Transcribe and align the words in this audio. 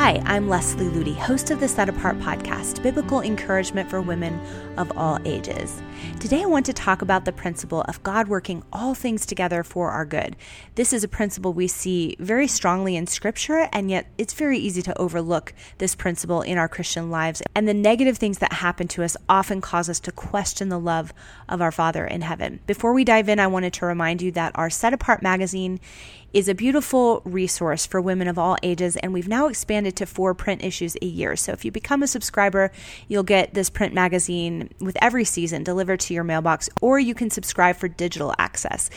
Hi, 0.00 0.22
I'm 0.24 0.48
Leslie 0.48 0.86
Ludy, 0.86 1.14
host 1.14 1.50
of 1.50 1.60
the 1.60 1.68
Set 1.68 1.90
Apart 1.90 2.18
podcast, 2.20 2.82
biblical 2.82 3.20
encouragement 3.20 3.90
for 3.90 4.00
women 4.00 4.40
of 4.78 4.90
all 4.96 5.18
ages. 5.26 5.82
Today, 6.18 6.42
I 6.42 6.46
want 6.46 6.64
to 6.66 6.72
talk 6.72 7.02
about 7.02 7.26
the 7.26 7.32
principle 7.32 7.82
of 7.82 8.02
God 8.02 8.26
working 8.26 8.62
all 8.72 8.94
things 8.94 9.26
together 9.26 9.62
for 9.62 9.90
our 9.90 10.06
good. 10.06 10.36
This 10.74 10.94
is 10.94 11.04
a 11.04 11.08
principle 11.08 11.52
we 11.52 11.68
see 11.68 12.16
very 12.18 12.48
strongly 12.48 12.96
in 12.96 13.06
Scripture, 13.06 13.68
and 13.74 13.90
yet 13.90 14.06
it's 14.16 14.32
very 14.32 14.56
easy 14.56 14.80
to 14.80 14.98
overlook 14.98 15.52
this 15.76 15.94
principle 15.94 16.40
in 16.40 16.56
our 16.56 16.66
Christian 16.66 17.10
lives. 17.10 17.42
And 17.54 17.68
the 17.68 17.74
negative 17.74 18.16
things 18.16 18.38
that 18.38 18.54
happen 18.54 18.88
to 18.88 19.02
us 19.02 19.18
often 19.28 19.60
cause 19.60 19.90
us 19.90 20.00
to 20.00 20.12
question 20.12 20.70
the 20.70 20.80
love 20.80 21.12
of 21.46 21.60
our 21.60 21.72
Father 21.72 22.06
in 22.06 22.22
heaven. 22.22 22.60
Before 22.66 22.94
we 22.94 23.04
dive 23.04 23.28
in, 23.28 23.38
I 23.38 23.48
wanted 23.48 23.74
to 23.74 23.84
remind 23.84 24.22
you 24.22 24.32
that 24.32 24.52
our 24.54 24.70
Set 24.70 24.94
Apart 24.94 25.22
magazine 25.22 25.78
is 26.32 26.48
a 26.48 26.54
beautiful 26.54 27.22
resource 27.24 27.86
for 27.86 28.00
women 28.00 28.28
of 28.28 28.38
all 28.38 28.56
ages, 28.62 28.96
and 28.96 29.12
we've 29.12 29.28
now 29.28 29.48
expanded 29.48 29.96
to 29.96 30.06
four 30.06 30.34
print 30.34 30.62
issues 30.62 30.96
a 31.02 31.06
year. 31.06 31.36
So 31.36 31.52
if 31.52 31.64
you 31.64 31.72
become 31.72 32.02
a 32.02 32.06
subscriber, 32.06 32.70
you'll 33.08 33.22
get 33.22 33.54
this 33.54 33.70
print 33.70 33.94
magazine 33.94 34.70
with 34.80 34.96
every 35.02 35.24
season 35.24 35.64
delivered 35.64 36.00
to 36.00 36.14
your 36.14 36.24
mailbox, 36.24 36.68
or 36.80 36.98
you 37.00 37.14
can 37.14 37.30
subscribe 37.30 37.76
for 37.76 37.88
digital 37.88 38.34
access. 38.38 38.90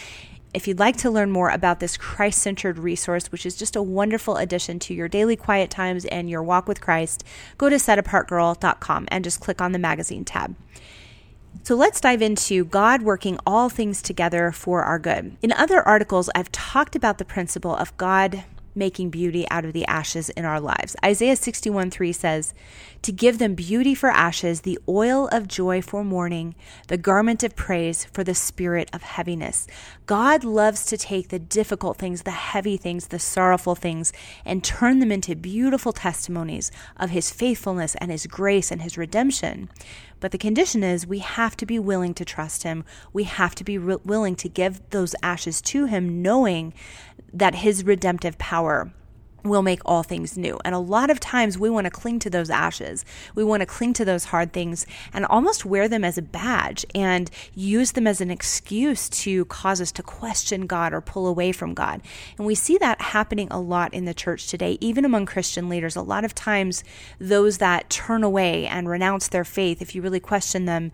If 0.53 0.67
you'd 0.67 0.77
like 0.77 0.97
to 0.97 1.09
learn 1.09 1.31
more 1.31 1.49
about 1.49 1.79
this 1.79 1.97
Christ 1.97 2.39
centered 2.39 2.77
resource, 2.77 3.31
which 3.31 3.45
is 3.45 3.55
just 3.55 3.75
a 3.75 3.81
wonderful 3.81 4.37
addition 4.37 4.77
to 4.79 4.93
your 4.93 5.07
daily 5.07 5.35
quiet 5.35 5.71
times 5.71 6.05
and 6.05 6.29
your 6.29 6.43
walk 6.43 6.67
with 6.67 6.79
Christ, 6.79 7.23
go 7.57 7.69
to 7.69 7.77
setapartgirl.com 7.77 9.07
and 9.07 9.23
just 9.23 9.39
click 9.39 9.61
on 9.61 9.71
the 9.71 9.79
magazine 9.79 10.23
tab. 10.23 10.55
So 11.61 11.75
let's 11.75 12.01
dive 12.01 12.21
into 12.21 12.65
God 12.65 13.03
working 13.03 13.37
all 13.45 13.69
things 13.69 14.01
together 14.01 14.51
for 14.51 14.83
our 14.83 14.99
good. 14.99 15.37
In 15.41 15.51
other 15.53 15.81
articles, 15.81 16.29
I've 16.35 16.51
talked 16.51 16.95
about 16.95 17.19
the 17.19 17.25
principle 17.25 17.75
of 17.75 17.95
God 17.97 18.43
making 18.75 19.09
beauty 19.09 19.45
out 19.49 19.65
of 19.65 19.73
the 19.73 19.85
ashes 19.85 20.29
in 20.29 20.45
our 20.45 20.59
lives. 20.59 20.95
Isaiah 21.03 21.35
61 21.35 21.91
3 21.91 22.11
says, 22.11 22.53
To 23.01 23.11
give 23.11 23.39
them 23.39 23.55
beauty 23.55 23.95
for 23.95 24.09
ashes, 24.09 24.61
the 24.61 24.79
oil 24.87 25.27
of 25.31 25.47
joy 25.47 25.81
for 25.81 26.03
mourning, 26.03 26.55
the 26.87 26.97
garment 26.97 27.43
of 27.43 27.55
praise 27.55 28.05
for 28.05 28.23
the 28.23 28.35
spirit 28.35 28.89
of 28.93 29.03
heaviness. 29.03 29.67
God 30.05 30.43
loves 30.43 30.85
to 30.85 30.97
take 30.97 31.29
the 31.29 31.39
difficult 31.39 31.97
things, 31.97 32.23
the 32.23 32.31
heavy 32.31 32.77
things, 32.77 33.07
the 33.07 33.19
sorrowful 33.19 33.75
things, 33.75 34.13
and 34.45 34.63
turn 34.63 34.99
them 34.99 35.11
into 35.11 35.35
beautiful 35.35 35.93
testimonies 35.93 36.71
of 36.97 37.09
his 37.09 37.31
faithfulness 37.31 37.95
and 37.95 38.11
his 38.11 38.27
grace 38.27 38.71
and 38.71 38.81
his 38.81 38.97
redemption. 38.97 39.69
But 40.23 40.31
the 40.31 40.37
condition 40.37 40.85
is 40.85 41.05
we 41.05 41.19
have 41.19 41.57
to 41.57 41.65
be 41.65 41.77
willing 41.77 42.13
to 42.13 42.23
trust 42.23 42.63
Him. 42.63 42.85
We 43.11 43.25
have 43.25 43.55
to 43.55 43.63
be 43.65 43.77
re- 43.77 43.97
willing 44.05 44.37
to 44.37 44.47
give 44.47 44.79
those 44.91 45.15
ashes 45.21 45.61
to 45.63 45.83
Him, 45.83 46.21
knowing 46.21 46.73
that 47.33 47.55
His 47.55 47.83
redemptive 47.83 48.37
power 48.37 48.62
will 49.43 49.61
make 49.61 49.81
all 49.85 50.03
things 50.03 50.37
new. 50.37 50.57
And 50.63 50.73
a 50.73 50.79
lot 50.79 51.09
of 51.09 51.19
times 51.19 51.57
we 51.57 51.69
want 51.69 51.85
to 51.85 51.91
cling 51.91 52.19
to 52.19 52.29
those 52.29 52.49
ashes. 52.49 53.03
We 53.35 53.43
want 53.43 53.61
to 53.61 53.65
cling 53.65 53.93
to 53.93 54.05
those 54.05 54.25
hard 54.25 54.53
things 54.53 54.85
and 55.13 55.25
almost 55.25 55.65
wear 55.65 55.87
them 55.87 56.03
as 56.03 56.17
a 56.17 56.21
badge 56.21 56.85
and 56.95 57.29
use 57.53 57.91
them 57.91 58.07
as 58.07 58.21
an 58.21 58.31
excuse 58.31 59.09
to 59.09 59.45
cause 59.45 59.81
us 59.81 59.91
to 59.93 60.03
question 60.03 60.65
God 60.65 60.93
or 60.93 61.01
pull 61.01 61.27
away 61.27 61.51
from 61.51 61.73
God. 61.73 62.01
And 62.37 62.47
we 62.47 62.55
see 62.55 62.77
that 62.77 63.01
happening 63.01 63.47
a 63.51 63.59
lot 63.59 63.93
in 63.93 64.05
the 64.05 64.13
church 64.13 64.47
today, 64.47 64.77
even 64.79 65.03
among 65.03 65.25
Christian 65.25 65.67
leaders. 65.67 65.95
A 65.95 66.01
lot 66.01 66.23
of 66.23 66.33
times, 66.33 66.83
those 67.19 67.57
that 67.57 67.89
turn 67.89 68.23
away 68.23 68.65
and 68.65 68.87
renounce 68.87 69.27
their 69.27 69.43
faith, 69.43 69.81
if 69.81 69.93
you 69.93 70.01
really 70.01 70.19
question 70.19 70.65
them, 70.65 70.91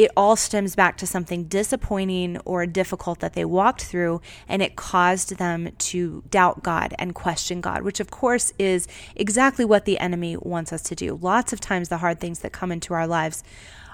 it 0.00 0.10
all 0.16 0.34
stems 0.34 0.74
back 0.74 0.96
to 0.96 1.06
something 1.06 1.44
disappointing 1.44 2.38
or 2.46 2.64
difficult 2.64 3.20
that 3.20 3.34
they 3.34 3.44
walked 3.44 3.84
through, 3.84 4.22
and 4.48 4.62
it 4.62 4.74
caused 4.74 5.36
them 5.36 5.68
to 5.76 6.24
doubt 6.30 6.62
God 6.62 6.94
and 6.98 7.14
question 7.14 7.60
God, 7.60 7.82
which 7.82 8.00
of 8.00 8.10
course 8.10 8.54
is 8.58 8.88
exactly 9.14 9.62
what 9.62 9.84
the 9.84 9.98
enemy 9.98 10.38
wants 10.38 10.72
us 10.72 10.80
to 10.84 10.94
do. 10.94 11.18
Lots 11.20 11.52
of 11.52 11.60
times, 11.60 11.90
the 11.90 11.98
hard 11.98 12.18
things 12.18 12.38
that 12.38 12.50
come 12.50 12.72
into 12.72 12.94
our 12.94 13.06
lives 13.06 13.44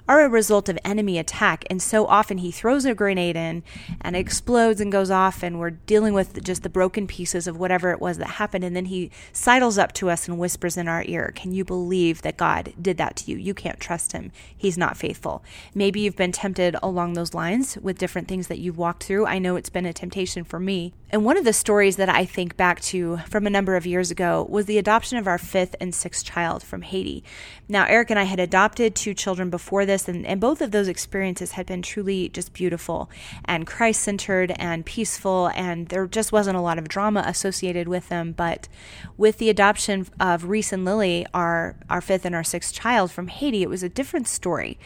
are 0.09 0.23
a 0.23 0.29
result 0.29 0.69
of 0.69 0.79
enemy 0.85 1.19
attack. 1.19 1.65
And 1.69 1.83
so 1.83 2.07
often 2.07 2.39
he 2.39 2.51
throws 2.51 2.85
a 2.85 2.95
grenade 2.95 3.37
in 3.37 3.63
and 4.01 4.17
it 4.17 4.21
explodes 4.21 4.81
and 4.81 4.93
goes 4.93 5.11
off, 5.11 5.43
and 5.43 5.59
we're 5.59 5.71
dealing 5.71 6.15
with 6.15 6.43
just 6.43 6.63
the 6.63 6.69
broken 6.69 7.07
pieces 7.07 7.47
of 7.47 7.57
whatever 7.57 7.91
it 7.91 8.01
was 8.01 8.19
that 8.19 8.27
happened. 8.27 8.65
And 8.65 8.77
then 8.77 8.87
he 8.87 9.11
sidles 9.33 9.79
up 9.79 9.93
to 9.95 10.11
us 10.11 10.29
and 10.29 10.39
whispers 10.39 10.77
in 10.77 10.89
our 10.89 11.03
ear, 11.07 11.33
Can 11.35 11.53
you 11.53 11.65
believe 11.65 12.23
that 12.23 12.37
God 12.37 12.73
did 12.81 12.97
that 12.99 13.17
to 13.17 13.31
you? 13.31 13.37
You 13.37 13.55
can't 13.55 13.81
trust 13.81 14.13
him. 14.13 14.33
He's 14.57 14.79
not 14.79 14.97
faithful. 14.97 15.43
Maybe 15.75 16.01
you've 16.01 16.17
been 16.17 16.33
tempted 16.33 16.77
along 16.83 17.15
those 17.15 17.35
lines 17.35 17.77
with 17.79 17.99
different 17.99 18.29
things 18.29 18.49
that 18.49 18.59
you've 18.59 18.79
walked 18.79 19.05
through. 19.05 19.27
I 19.27 19.39
know 19.39 19.57
it's 19.57 19.71
been 19.71 19.87
a 19.87 19.93
temptation 19.93 20.45
for 20.45 20.59
me. 20.59 20.95
And 21.11 21.25
one 21.25 21.37
of 21.37 21.45
the 21.45 21.53
stories 21.53 21.97
that 21.97 22.09
I 22.09 22.25
think 22.25 22.57
back 22.57 22.81
to 22.81 23.19
from 23.29 23.47
a 23.47 23.51
number 23.51 23.77
of 23.77 23.87
years 23.87 24.11
ago 24.11 24.45
was 24.51 24.67
the 24.67 24.79
adoption 24.79 25.19
of 25.19 25.29
our 25.29 25.39
fifth 25.39 25.77
and 25.81 25.95
sixth 25.95 26.25
child 26.25 26.65
from 26.65 26.83
Haiti. 26.83 27.23
Now, 27.69 27.87
Eric 27.87 28.11
and 28.11 28.19
I 28.19 28.25
had 28.25 28.41
adopted 28.41 28.97
two 28.97 29.15
children 29.15 29.49
before 29.49 29.87
this, 29.87 29.96
and, 30.05 30.27
and 30.27 30.41
both 30.41 30.61
of 30.61 30.71
those 30.71 30.89
experiences 30.89 31.53
had 31.53 31.67
been 31.67 31.83
truly 31.83 32.29
just 32.29 32.53
beautiful 32.53 33.11
and 33.45 33.67
Christ 33.67 34.03
centered 34.03 34.53
and 34.59 34.85
peaceful, 34.85 35.51
and 35.55 35.89
there 35.89 36.07
just 36.07 36.33
wasn't 36.33 36.57
a 36.57 36.61
lot 36.61 36.79
of 36.79 36.89
drama 36.89 37.25
associated 37.27 37.89
with 37.89 38.09
them. 38.09 38.33
But 38.33 38.69
with 39.17 39.39
the 39.39 39.51
adoption 39.51 40.07
of 40.21 40.45
Reese 40.45 40.73
and 40.73 40.85
Lily, 40.85 41.27
our, 41.33 41.77
our 41.89 42.01
fifth 42.01 42.25
and 42.25 42.35
our 42.35 42.45
sixth 42.45 42.75
child 42.75 43.11
from 43.11 43.29
Haiti, 43.29 43.63
it 43.63 43.71
was 43.71 43.83
a 43.83 43.89
different 43.89 44.29
story. 44.29 44.79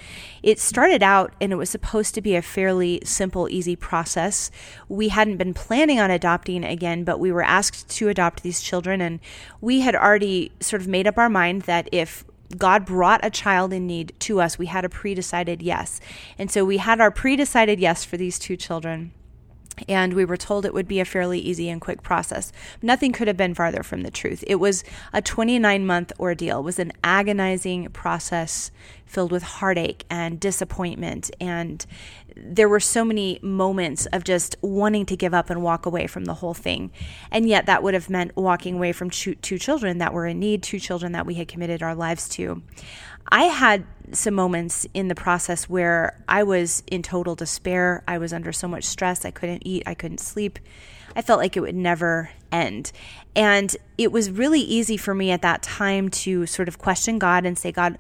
It 0.42 0.58
started 0.58 1.02
out 1.02 1.32
and 1.40 1.52
it 1.52 1.56
was 1.56 1.70
supposed 1.70 2.14
to 2.14 2.20
be 2.20 2.36
a 2.36 2.42
fairly 2.42 3.00
simple, 3.04 3.48
easy 3.48 3.76
process. 3.76 4.50
We 4.88 5.08
hadn't 5.08 5.36
been 5.36 5.54
planning 5.54 6.00
on 6.00 6.10
adopting 6.10 6.64
again, 6.64 7.04
but 7.04 7.20
we 7.20 7.32
were 7.32 7.42
asked 7.42 7.88
to 7.90 8.08
adopt 8.08 8.42
these 8.42 8.60
children. 8.60 9.00
And 9.00 9.20
we 9.60 9.80
had 9.80 9.94
already 9.94 10.52
sort 10.60 10.82
of 10.82 10.88
made 10.88 11.06
up 11.06 11.18
our 11.18 11.28
mind 11.28 11.62
that 11.62 11.88
if 11.92 12.24
God 12.56 12.84
brought 12.84 13.24
a 13.24 13.30
child 13.30 13.72
in 13.72 13.86
need 13.86 14.12
to 14.20 14.40
us, 14.40 14.58
we 14.58 14.66
had 14.66 14.84
a 14.84 14.88
pre 14.88 15.14
decided 15.14 15.62
yes. 15.62 16.00
And 16.38 16.50
so 16.50 16.64
we 16.64 16.78
had 16.78 17.00
our 17.00 17.10
pre 17.10 17.36
decided 17.36 17.80
yes 17.80 18.04
for 18.04 18.16
these 18.16 18.38
two 18.38 18.56
children 18.56 19.12
and 19.88 20.14
we 20.14 20.24
were 20.24 20.36
told 20.36 20.64
it 20.64 20.74
would 20.74 20.88
be 20.88 21.00
a 21.00 21.04
fairly 21.04 21.38
easy 21.38 21.68
and 21.68 21.80
quick 21.80 22.02
process. 22.02 22.52
Nothing 22.82 23.12
could 23.12 23.28
have 23.28 23.36
been 23.36 23.54
farther 23.54 23.82
from 23.82 24.02
the 24.02 24.10
truth. 24.10 24.44
It 24.46 24.56
was 24.56 24.84
a 25.12 25.22
29 25.22 25.86
month 25.86 26.12
ordeal. 26.18 26.60
It 26.60 26.64
was 26.64 26.78
an 26.78 26.92
agonizing 27.02 27.88
process 27.90 28.70
filled 29.06 29.32
with 29.32 29.42
heartache 29.42 30.04
and 30.08 30.38
disappointment 30.38 31.30
and 31.40 31.84
there 32.36 32.68
were 32.68 32.80
so 32.80 33.04
many 33.04 33.38
moments 33.42 34.06
of 34.06 34.24
just 34.24 34.56
wanting 34.62 35.06
to 35.06 35.16
give 35.16 35.34
up 35.34 35.50
and 35.50 35.62
walk 35.62 35.86
away 35.86 36.06
from 36.06 36.24
the 36.24 36.34
whole 36.34 36.54
thing. 36.54 36.90
And 37.30 37.48
yet 37.48 37.66
that 37.66 37.82
would 37.82 37.94
have 37.94 38.10
meant 38.10 38.36
walking 38.36 38.76
away 38.76 38.92
from 38.92 39.10
two, 39.10 39.34
two 39.36 39.58
children 39.58 39.98
that 39.98 40.12
were 40.12 40.26
in 40.26 40.38
need, 40.38 40.62
two 40.62 40.78
children 40.78 41.12
that 41.12 41.26
we 41.26 41.34
had 41.34 41.48
committed 41.48 41.82
our 41.82 41.94
lives 41.94 42.28
to. 42.30 42.62
I 43.32 43.44
had 43.44 43.84
some 44.12 44.34
moments 44.34 44.86
in 44.92 45.08
the 45.08 45.14
process 45.14 45.68
where 45.68 46.20
I 46.28 46.42
was 46.42 46.82
in 46.88 47.02
total 47.02 47.34
despair. 47.34 48.02
I 48.08 48.18
was 48.18 48.32
under 48.32 48.52
so 48.52 48.66
much 48.66 48.84
stress. 48.84 49.24
I 49.24 49.30
couldn't 49.30 49.62
eat. 49.64 49.84
I 49.86 49.94
couldn't 49.94 50.18
sleep. 50.18 50.58
I 51.14 51.22
felt 51.22 51.38
like 51.38 51.56
it 51.56 51.60
would 51.60 51.74
never 51.74 52.30
end. 52.52 52.92
And 53.36 53.76
it 53.98 54.10
was 54.10 54.30
really 54.30 54.60
easy 54.60 54.96
for 54.96 55.14
me 55.14 55.30
at 55.30 55.42
that 55.42 55.62
time 55.62 56.08
to 56.08 56.46
sort 56.46 56.68
of 56.68 56.78
question 56.78 57.18
God 57.18 57.46
and 57.46 57.56
say, 57.56 57.72
God, 57.72 57.98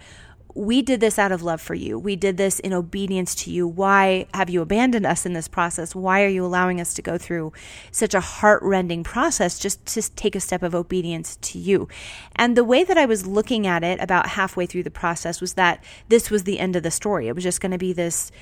we 0.54 0.82
did 0.82 1.00
this 1.00 1.18
out 1.18 1.32
of 1.32 1.42
love 1.42 1.60
for 1.60 1.74
you. 1.74 1.98
We 1.98 2.16
did 2.16 2.36
this 2.36 2.58
in 2.60 2.72
obedience 2.72 3.34
to 3.36 3.50
you. 3.50 3.66
Why 3.66 4.26
have 4.34 4.50
you 4.50 4.62
abandoned 4.62 5.06
us 5.06 5.24
in 5.24 5.32
this 5.32 5.48
process? 5.48 5.94
Why 5.94 6.22
are 6.22 6.28
you 6.28 6.44
allowing 6.44 6.80
us 6.80 6.94
to 6.94 7.02
go 7.02 7.18
through 7.18 7.52
such 7.90 8.14
a 8.14 8.20
heart-rending 8.20 9.04
process 9.04 9.58
just 9.58 9.84
to 9.86 10.02
take 10.14 10.34
a 10.34 10.40
step 10.40 10.62
of 10.62 10.74
obedience 10.74 11.36
to 11.42 11.58
you? 11.58 11.88
And 12.36 12.56
the 12.56 12.64
way 12.64 12.84
that 12.84 12.98
I 12.98 13.06
was 13.06 13.26
looking 13.26 13.66
at 13.66 13.84
it 13.84 14.00
about 14.00 14.28
halfway 14.30 14.66
through 14.66 14.82
the 14.82 14.90
process 14.90 15.40
was 15.40 15.54
that 15.54 15.82
this 16.08 16.30
was 16.30 16.44
the 16.44 16.58
end 16.58 16.76
of 16.76 16.82
the 16.82 16.90
story. 16.90 17.28
It 17.28 17.34
was 17.34 17.44
just 17.44 17.60
going 17.60 17.72
to 17.72 17.78
be 17.78 17.92
this 17.92 18.32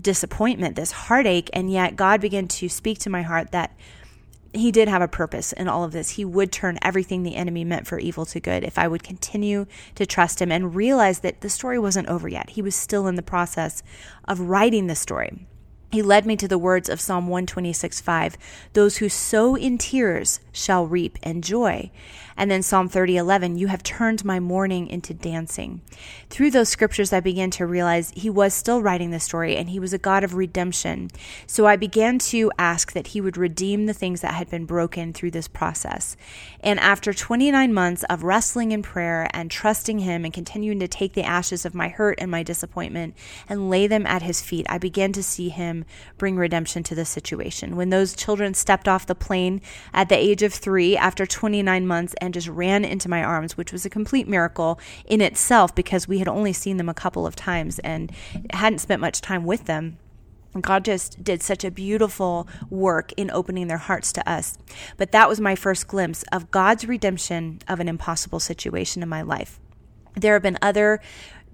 disappointment, 0.00 0.76
this 0.76 0.92
heartache. 0.92 1.50
And 1.52 1.70
yet 1.70 1.96
God 1.96 2.20
began 2.20 2.48
to 2.48 2.68
speak 2.68 2.98
to 3.00 3.10
my 3.10 3.22
heart 3.22 3.52
that 3.52 3.76
he 4.56 4.72
did 4.72 4.88
have 4.88 5.02
a 5.02 5.08
purpose 5.08 5.52
in 5.52 5.68
all 5.68 5.84
of 5.84 5.92
this. 5.92 6.10
He 6.10 6.24
would 6.24 6.52
turn 6.52 6.78
everything 6.82 7.22
the 7.22 7.36
enemy 7.36 7.64
meant 7.64 7.86
for 7.86 7.98
evil 7.98 8.26
to 8.26 8.40
good 8.40 8.64
if 8.64 8.78
I 8.78 8.88
would 8.88 9.02
continue 9.02 9.66
to 9.94 10.06
trust 10.06 10.40
him 10.40 10.52
and 10.52 10.74
realize 10.74 11.20
that 11.20 11.40
the 11.40 11.48
story 11.48 11.78
wasn't 11.78 12.08
over 12.08 12.28
yet. 12.28 12.50
He 12.50 12.62
was 12.62 12.74
still 12.74 13.06
in 13.06 13.16
the 13.16 13.22
process 13.22 13.82
of 14.24 14.40
writing 14.40 14.86
the 14.86 14.94
story. 14.94 15.46
He 15.92 16.02
led 16.02 16.26
me 16.26 16.36
to 16.36 16.48
the 16.48 16.58
words 16.58 16.88
of 16.88 17.00
Psalm 17.00 17.28
126 17.28 18.00
5. 18.00 18.36
Those 18.72 18.98
who 18.98 19.08
sow 19.08 19.54
in 19.54 19.78
tears 19.78 20.40
shall 20.52 20.86
reap 20.86 21.18
in 21.22 21.42
joy. 21.42 21.90
And 22.36 22.50
then 22.50 22.62
Psalm 22.62 22.88
30 22.88 23.16
11, 23.16 23.56
you 23.56 23.68
have 23.68 23.82
turned 23.82 24.24
my 24.24 24.40
mourning 24.40 24.88
into 24.88 25.14
dancing. 25.14 25.80
Through 26.28 26.50
those 26.50 26.68
scriptures, 26.68 27.12
I 27.12 27.20
began 27.20 27.50
to 27.52 27.66
realize 27.66 28.12
he 28.14 28.28
was 28.28 28.52
still 28.52 28.82
writing 28.82 29.10
the 29.10 29.20
story 29.20 29.56
and 29.56 29.70
he 29.70 29.80
was 29.80 29.92
a 29.92 29.98
God 29.98 30.24
of 30.24 30.34
redemption. 30.34 31.10
So 31.46 31.66
I 31.66 31.76
began 31.76 32.18
to 32.18 32.52
ask 32.58 32.92
that 32.92 33.08
he 33.08 33.20
would 33.20 33.36
redeem 33.36 33.86
the 33.86 33.94
things 33.94 34.20
that 34.20 34.34
had 34.34 34.50
been 34.50 34.66
broken 34.66 35.12
through 35.12 35.30
this 35.30 35.48
process. 35.48 36.16
And 36.60 36.78
after 36.80 37.12
29 37.12 37.72
months 37.72 38.04
of 38.04 38.22
wrestling 38.22 38.72
in 38.72 38.82
prayer 38.82 39.28
and 39.32 39.50
trusting 39.50 40.00
him 40.00 40.24
and 40.24 40.34
continuing 40.34 40.80
to 40.80 40.88
take 40.88 41.14
the 41.14 41.22
ashes 41.24 41.64
of 41.64 41.74
my 41.74 41.88
hurt 41.88 42.18
and 42.20 42.30
my 42.30 42.42
disappointment 42.42 43.14
and 43.48 43.70
lay 43.70 43.86
them 43.86 44.06
at 44.06 44.22
his 44.22 44.42
feet, 44.42 44.66
I 44.68 44.78
began 44.78 45.12
to 45.12 45.22
see 45.22 45.48
him 45.48 45.84
bring 46.18 46.36
redemption 46.36 46.82
to 46.84 46.94
the 46.94 47.04
situation. 47.04 47.76
When 47.76 47.90
those 47.90 48.14
children 48.14 48.54
stepped 48.54 48.88
off 48.88 49.06
the 49.06 49.14
plane 49.14 49.60
at 49.92 50.08
the 50.08 50.16
age 50.16 50.42
of 50.42 50.52
three 50.52 50.96
after 50.96 51.24
29 51.24 51.86
months 51.86 52.14
and 52.26 52.34
just 52.34 52.48
ran 52.48 52.84
into 52.84 53.08
my 53.08 53.22
arms, 53.22 53.56
which 53.56 53.72
was 53.72 53.86
a 53.86 53.90
complete 53.90 54.28
miracle 54.28 54.78
in 55.06 55.22
itself 55.22 55.74
because 55.74 56.06
we 56.06 56.18
had 56.18 56.28
only 56.28 56.52
seen 56.52 56.76
them 56.76 56.88
a 56.88 56.94
couple 56.94 57.26
of 57.26 57.34
times 57.34 57.78
and 57.78 58.12
hadn't 58.50 58.80
spent 58.80 59.00
much 59.00 59.22
time 59.22 59.44
with 59.44 59.64
them. 59.64 59.98
God 60.60 60.84
just 60.84 61.22
did 61.22 61.42
such 61.42 61.64
a 61.64 61.70
beautiful 61.70 62.48
work 62.70 63.12
in 63.16 63.30
opening 63.30 63.68
their 63.68 63.78
hearts 63.78 64.12
to 64.12 64.28
us. 64.28 64.56
But 64.96 65.12
that 65.12 65.28
was 65.28 65.40
my 65.40 65.54
first 65.54 65.86
glimpse 65.86 66.24
of 66.32 66.50
God's 66.50 66.86
redemption 66.86 67.60
of 67.68 67.80
an 67.80 67.88
impossible 67.88 68.40
situation 68.40 69.02
in 69.02 69.08
my 69.08 69.22
life. 69.22 69.60
There 70.14 70.32
have 70.32 70.42
been 70.42 70.58
other 70.62 71.00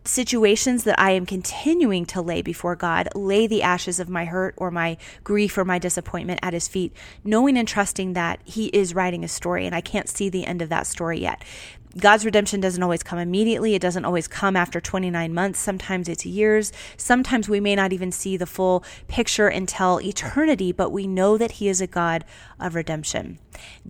situations 0.05 0.85
that 0.85 0.99
I 0.99 1.13
am 1.13 1.27
continuing 1.27 2.07
to 2.07 2.21
lay 2.21 2.43
before 2.43 2.77
God, 2.77 3.09
lay 3.15 3.47
the 3.47 3.63
ashes 3.63 4.01
of 4.01 4.09
my 4.09 4.25
hurt 4.25 4.55
or 4.57 4.71
my 4.71 4.97
grief 5.25 5.57
or 5.57 5.65
my 5.65 5.79
disappointment 5.79 6.41
at 6.43 6.53
His 6.53 6.69
feet, 6.69 6.93
knowing 7.25 7.57
and 7.57 7.69
trusting 7.69 8.13
that 8.15 8.41
He 8.45 8.67
is 8.67 8.95
writing 8.95 9.25
a 9.25 9.29
story 9.29 9.67
and 9.67 9.75
I 9.75 9.81
can't 9.81 10.09
see 10.09 10.29
the 10.29 10.47
end 10.47 10.63
of 10.63 10.69
that 10.69 10.87
story 10.87 11.21
yet. 11.21 11.43
God's 11.99 12.25
redemption 12.25 12.61
doesn't 12.61 12.83
always 12.83 13.03
come 13.03 13.19
immediately. 13.19 13.75
It 13.75 13.83
doesn't 13.83 14.07
always 14.07 14.27
come 14.27 14.57
after 14.57 14.81
29 14.81 15.35
months. 15.35 15.59
Sometimes 15.59 16.09
it's 16.09 16.25
years. 16.25 16.73
Sometimes 16.97 17.51
we 17.51 17.61
may 17.61 17.77
not 17.77 17.93
even 17.93 18.11
see 18.11 18.39
the 18.39 18.47
full 18.47 18.83
picture 19.09 19.49
until 19.49 20.01
eternity, 20.01 20.73
but 20.73 20.91
we 20.91 21.07
know 21.07 21.37
that 21.37 21.53
He 21.53 21.69
is 21.69 21.83
a 21.83 21.87
God 21.87 22.25
of 22.59 22.75
redemption. 22.75 23.39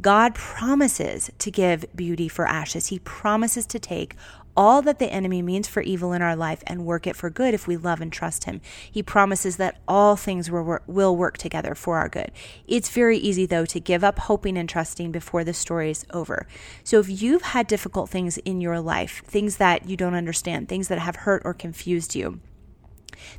God 0.00 0.34
promises 0.34 1.30
to 1.38 1.50
give 1.52 1.84
beauty 1.94 2.26
for 2.26 2.46
ashes. 2.46 2.88
He 2.88 2.98
promises 2.98 3.66
to 3.66 3.78
take 3.78 4.16
all 4.56 4.82
that 4.82 4.98
the 4.98 5.12
enemy 5.12 5.42
means 5.42 5.68
for 5.68 5.82
evil 5.82 6.12
in 6.12 6.22
our 6.22 6.36
life 6.36 6.62
and 6.66 6.84
work 6.84 7.06
it 7.06 7.16
for 7.16 7.30
good 7.30 7.54
if 7.54 7.66
we 7.66 7.76
love 7.76 8.00
and 8.00 8.12
trust 8.12 8.44
him. 8.44 8.60
He 8.90 9.02
promises 9.02 9.56
that 9.56 9.80
all 9.88 10.16
things 10.16 10.50
will 10.50 11.16
work 11.16 11.38
together 11.38 11.74
for 11.74 11.98
our 11.98 12.08
good. 12.08 12.30
It's 12.66 12.90
very 12.90 13.18
easy, 13.18 13.46
though, 13.46 13.64
to 13.66 13.80
give 13.80 14.04
up 14.04 14.18
hoping 14.18 14.58
and 14.58 14.68
trusting 14.68 15.12
before 15.12 15.44
the 15.44 15.54
story 15.54 15.90
is 15.90 16.04
over. 16.12 16.46
So 16.84 16.98
if 16.98 17.22
you've 17.22 17.42
had 17.42 17.66
difficult 17.66 18.10
things 18.10 18.38
in 18.38 18.60
your 18.60 18.80
life, 18.80 19.22
things 19.24 19.56
that 19.56 19.88
you 19.88 19.96
don't 19.96 20.14
understand, 20.14 20.68
things 20.68 20.88
that 20.88 20.98
have 20.98 21.16
hurt 21.16 21.42
or 21.44 21.54
confused 21.54 22.14
you, 22.14 22.40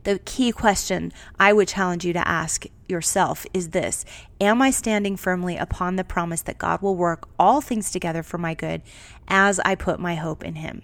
the 0.04 0.20
key 0.20 0.52
question 0.52 1.12
I 1.40 1.54
would 1.54 1.68
challenge 1.68 2.06
you 2.06 2.14
to 2.14 2.28
ask 2.28 2.66
yourself 2.88 3.46
is 3.54 3.70
this 3.70 4.06
Am 4.40 4.62
I 4.62 4.72
standing 4.72 5.18
firmly 5.18 5.58
upon 5.58 5.96
the 5.96 6.04
promise 6.04 6.42
that 6.44 6.58
God 6.58 6.82
will 6.82 6.96
work 6.96 7.28
all 7.40 7.62
things 7.62 7.92
together 7.92 8.24
for 8.24 8.38
my 8.38 8.54
good 8.54 8.82
as 9.28 9.60
I 9.62 9.76
put 9.76 10.00
my 10.00 10.16
hope 10.16 10.44
in 10.44 10.56
Him? 10.56 10.84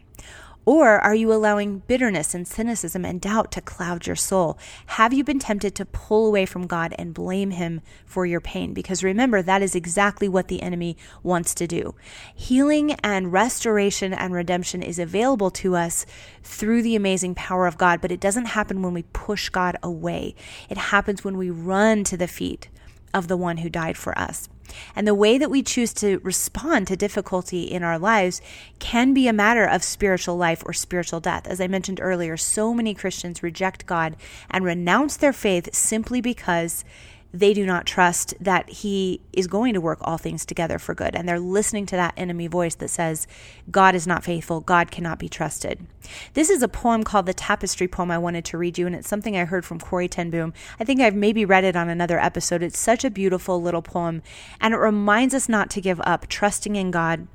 Or 0.66 1.00
are 1.00 1.16
you 1.16 1.34
allowing 1.34 1.80
bitterness 1.88 2.36
and 2.36 2.48
cynicism 2.48 3.04
and 3.04 3.20
doubt 3.20 3.52
to 3.54 3.62
cloud 3.62 4.06
your 4.06 4.16
soul? 4.16 4.58
Have 4.88 5.14
you 5.14 5.24
been 5.24 5.40
tempted 5.40 5.74
to 5.76 5.86
pull 5.86 6.28
away 6.28 6.46
from 6.46 6.68
God 6.68 6.94
and 6.98 7.14
blame 7.14 7.52
Him 7.52 7.82
for 8.06 8.26
your 8.26 8.42
pain? 8.42 8.74
Because 8.74 9.04
remember, 9.04 9.42
that 9.42 9.62
is 9.62 9.74
exactly 9.74 10.28
what 10.28 10.48
the 10.48 10.62
enemy 10.62 10.98
wants 11.24 11.56
to 11.56 11.68
do. 11.68 11.96
Healing 12.36 12.92
and 13.04 13.32
restoration 13.32 14.14
and 14.14 14.34
redemption 14.34 14.84
is 14.84 15.00
available 15.00 15.50
to 15.52 15.76
us 15.76 16.06
through 16.44 16.84
the 16.84 16.96
amazing 16.96 17.36
power 17.36 17.66
of 17.66 17.78
God, 17.78 18.02
but 18.02 18.12
it 18.12 18.20
doesn't 18.20 18.46
happen 18.46 18.82
when 18.82 18.94
we 18.94 19.04
push 19.04 19.50
God 19.50 19.78
away. 19.82 20.36
It 20.70 20.78
happens 20.78 21.24
when 21.24 21.38
we 21.38 21.50
run 21.50 22.04
to 22.04 22.18
the 22.18 22.28
feet 22.28 22.70
of 23.14 23.28
the 23.28 23.38
one 23.38 23.58
who 23.58 23.70
died 23.70 23.98
for 23.98 24.18
us. 24.20 24.50
And 24.96 25.08
the 25.08 25.16
way 25.16 25.38
that 25.38 25.50
we 25.50 25.64
choose 25.64 25.94
to 25.96 26.20
respond 26.20 26.88
to 26.88 26.96
difficulty 26.96 27.64
in 27.64 27.84
our 27.84 28.00
lives 28.00 28.42
can 28.80 29.14
be 29.14 29.28
a 29.28 29.34
matter 29.34 29.66
of 29.66 29.84
spiritual 29.84 30.38
life 30.38 30.64
or 30.66 30.74
spiritual 30.74 31.20
death. 31.20 31.48
As 31.48 31.62
I 31.62 31.68
mentioned 31.68 32.00
earlier, 32.02 32.38
so 32.38 32.74
many 32.74 32.94
Christians 32.94 33.44
reject 33.44 33.86
God 33.86 34.16
and 34.50 34.64
renounce 34.64 35.18
their 35.18 35.34
faith 35.34 35.74
simply 35.74 36.22
because 36.22 36.84
they 37.32 37.54
do 37.54 37.66
not 37.66 37.86
trust 37.86 38.34
that 38.40 38.68
he 38.70 39.22
is 39.34 39.46
going 39.46 39.74
to 39.74 39.82
work 39.82 40.00
all 40.02 40.18
things 40.18 40.46
together 40.46 40.80
for 40.80 40.96
good. 40.96 41.16
And 41.16 41.30
they're 41.30 41.40
listening 41.40 41.86
to 41.88 41.96
that 41.96 42.14
enemy 42.18 42.48
voice 42.48 42.76
that 42.76 42.90
says, 42.90 43.28
God 43.70 43.94
is 43.94 44.08
not 44.08 44.24
faithful, 44.24 44.62
God 44.62 44.90
cannot 44.90 45.20
be 45.20 45.30
trusted. 45.30 45.86
This 46.34 46.50
is 46.50 46.64
a 46.64 46.68
poem 46.68 47.04
called 47.04 47.28
the 47.28 47.34
Tapestry 47.34 47.88
Poem 47.88 48.10
I 48.10 48.18
wanted 48.18 48.46
to 48.46 48.58
read 48.58 48.78
you, 48.78 48.88
and 48.88 48.96
it's 48.96 49.08
something 49.08 49.38
I 49.38 49.46
heard 49.46 49.66
from 49.66 49.80
Corrie 49.80 50.08
ten 50.08 50.30
Boom. 50.30 50.54
I 50.80 50.84
think 50.84 51.02
I've 51.02 51.16
maybe 51.16 51.46
read 51.46 51.64
it 51.64 51.76
on 51.76 51.88
another 51.88 52.20
episode. 52.20 52.64
It's 52.64 52.80
such 52.80 53.04
a 53.04 53.12
beautiful 53.12 53.62
little 53.62 53.84
poem, 53.84 54.24
and 54.60 54.74
it 54.74 54.78
reminds 54.78 55.36
us 55.36 55.48
not 55.48 55.70
to 55.72 55.82
give 55.82 56.02
up, 56.02 56.28
trusting 56.28 56.76
in 56.76 56.90
God 56.90 57.28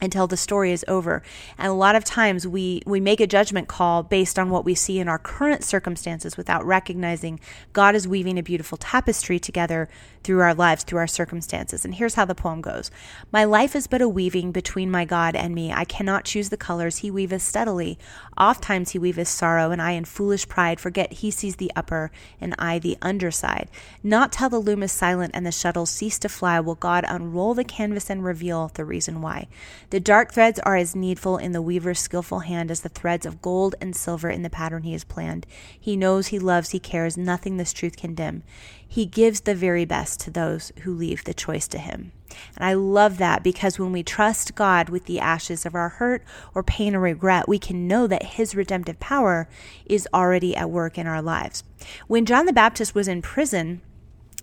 until 0.00 0.26
the 0.26 0.36
story 0.36 0.72
is 0.72 0.84
over. 0.88 1.22
And 1.56 1.68
a 1.68 1.74
lot 1.74 1.96
of 1.96 2.04
times 2.04 2.46
we 2.46 2.82
we 2.86 3.00
make 3.00 3.20
a 3.20 3.26
judgment 3.26 3.68
call 3.68 4.02
based 4.02 4.38
on 4.38 4.50
what 4.50 4.64
we 4.64 4.74
see 4.74 4.98
in 4.98 5.08
our 5.08 5.18
current 5.18 5.64
circumstances 5.64 6.36
without 6.36 6.66
recognizing 6.66 7.40
God 7.72 7.94
is 7.94 8.06
weaving 8.06 8.38
a 8.38 8.42
beautiful 8.42 8.76
tapestry 8.76 9.38
together 9.38 9.88
through 10.22 10.40
our 10.40 10.54
lives, 10.54 10.82
through 10.82 10.98
our 10.98 11.06
circumstances. 11.06 11.84
And 11.84 11.94
here's 11.94 12.14
how 12.14 12.24
the 12.24 12.34
poem 12.34 12.60
goes. 12.60 12.90
My 13.30 13.44
life 13.44 13.76
is 13.76 13.86
but 13.86 14.02
a 14.02 14.08
weaving 14.08 14.52
between 14.52 14.90
my 14.90 15.04
God 15.04 15.36
and 15.36 15.54
me. 15.54 15.72
I 15.72 15.84
cannot 15.84 16.24
choose 16.24 16.48
the 16.48 16.56
colors 16.56 16.98
he 16.98 17.10
weaveth 17.10 17.42
steadily. 17.42 17.98
Oft 18.36 18.62
times 18.62 18.90
he 18.90 18.98
weaveth 18.98 19.28
sorrow, 19.28 19.70
and 19.70 19.80
I 19.80 19.92
in 19.92 20.04
foolish 20.04 20.48
pride 20.48 20.80
forget 20.80 21.12
he 21.12 21.30
sees 21.30 21.56
the 21.56 21.70
upper 21.76 22.10
and 22.40 22.54
I 22.58 22.80
the 22.80 22.98
underside. 23.00 23.70
Not 24.02 24.32
till 24.32 24.50
the 24.50 24.58
loom 24.58 24.82
is 24.82 24.92
silent 24.92 25.30
and 25.32 25.46
the 25.46 25.52
shuttles 25.52 25.90
cease 25.90 26.18
to 26.18 26.28
fly 26.28 26.58
will 26.58 26.74
God 26.74 27.04
unroll 27.08 27.54
the 27.54 27.64
canvas 27.64 28.10
and 28.10 28.24
reveal 28.24 28.72
the 28.74 28.84
reason 28.84 29.22
why. 29.22 29.46
The 29.90 30.00
dark 30.00 30.32
threads 30.32 30.58
are 30.60 30.74
as 30.74 30.96
needful 30.96 31.36
in 31.36 31.52
the 31.52 31.62
weaver's 31.62 32.00
skillful 32.00 32.40
hand 32.40 32.72
as 32.72 32.80
the 32.80 32.88
threads 32.88 33.24
of 33.24 33.40
gold 33.40 33.76
and 33.80 33.94
silver 33.94 34.28
in 34.28 34.42
the 34.42 34.50
pattern 34.50 34.82
he 34.82 34.92
has 34.92 35.04
planned. 35.04 35.46
He 35.78 35.96
knows, 35.96 36.28
he 36.28 36.40
loves, 36.40 36.70
he 36.70 36.80
cares, 36.80 37.16
nothing 37.16 37.56
this 37.56 37.72
truth 37.72 37.96
can 37.96 38.14
dim. 38.14 38.42
He 38.86 39.06
gives 39.06 39.42
the 39.42 39.54
very 39.54 39.84
best 39.84 40.18
to 40.20 40.30
those 40.30 40.72
who 40.80 40.92
leave 40.92 41.22
the 41.22 41.34
choice 41.34 41.68
to 41.68 41.78
him. 41.78 42.10
And 42.56 42.64
I 42.64 42.74
love 42.74 43.18
that 43.18 43.44
because 43.44 43.78
when 43.78 43.92
we 43.92 44.02
trust 44.02 44.56
God 44.56 44.88
with 44.88 45.04
the 45.04 45.20
ashes 45.20 45.64
of 45.64 45.76
our 45.76 45.90
hurt 45.90 46.24
or 46.52 46.64
pain 46.64 46.96
or 46.96 47.00
regret, 47.00 47.48
we 47.48 47.58
can 47.58 47.86
know 47.86 48.08
that 48.08 48.34
his 48.34 48.56
redemptive 48.56 48.98
power 48.98 49.48
is 49.84 50.08
already 50.12 50.56
at 50.56 50.70
work 50.70 50.98
in 50.98 51.06
our 51.06 51.22
lives. 51.22 51.62
When 52.08 52.26
John 52.26 52.46
the 52.46 52.52
Baptist 52.52 52.94
was 52.94 53.06
in 53.06 53.22
prison, 53.22 53.82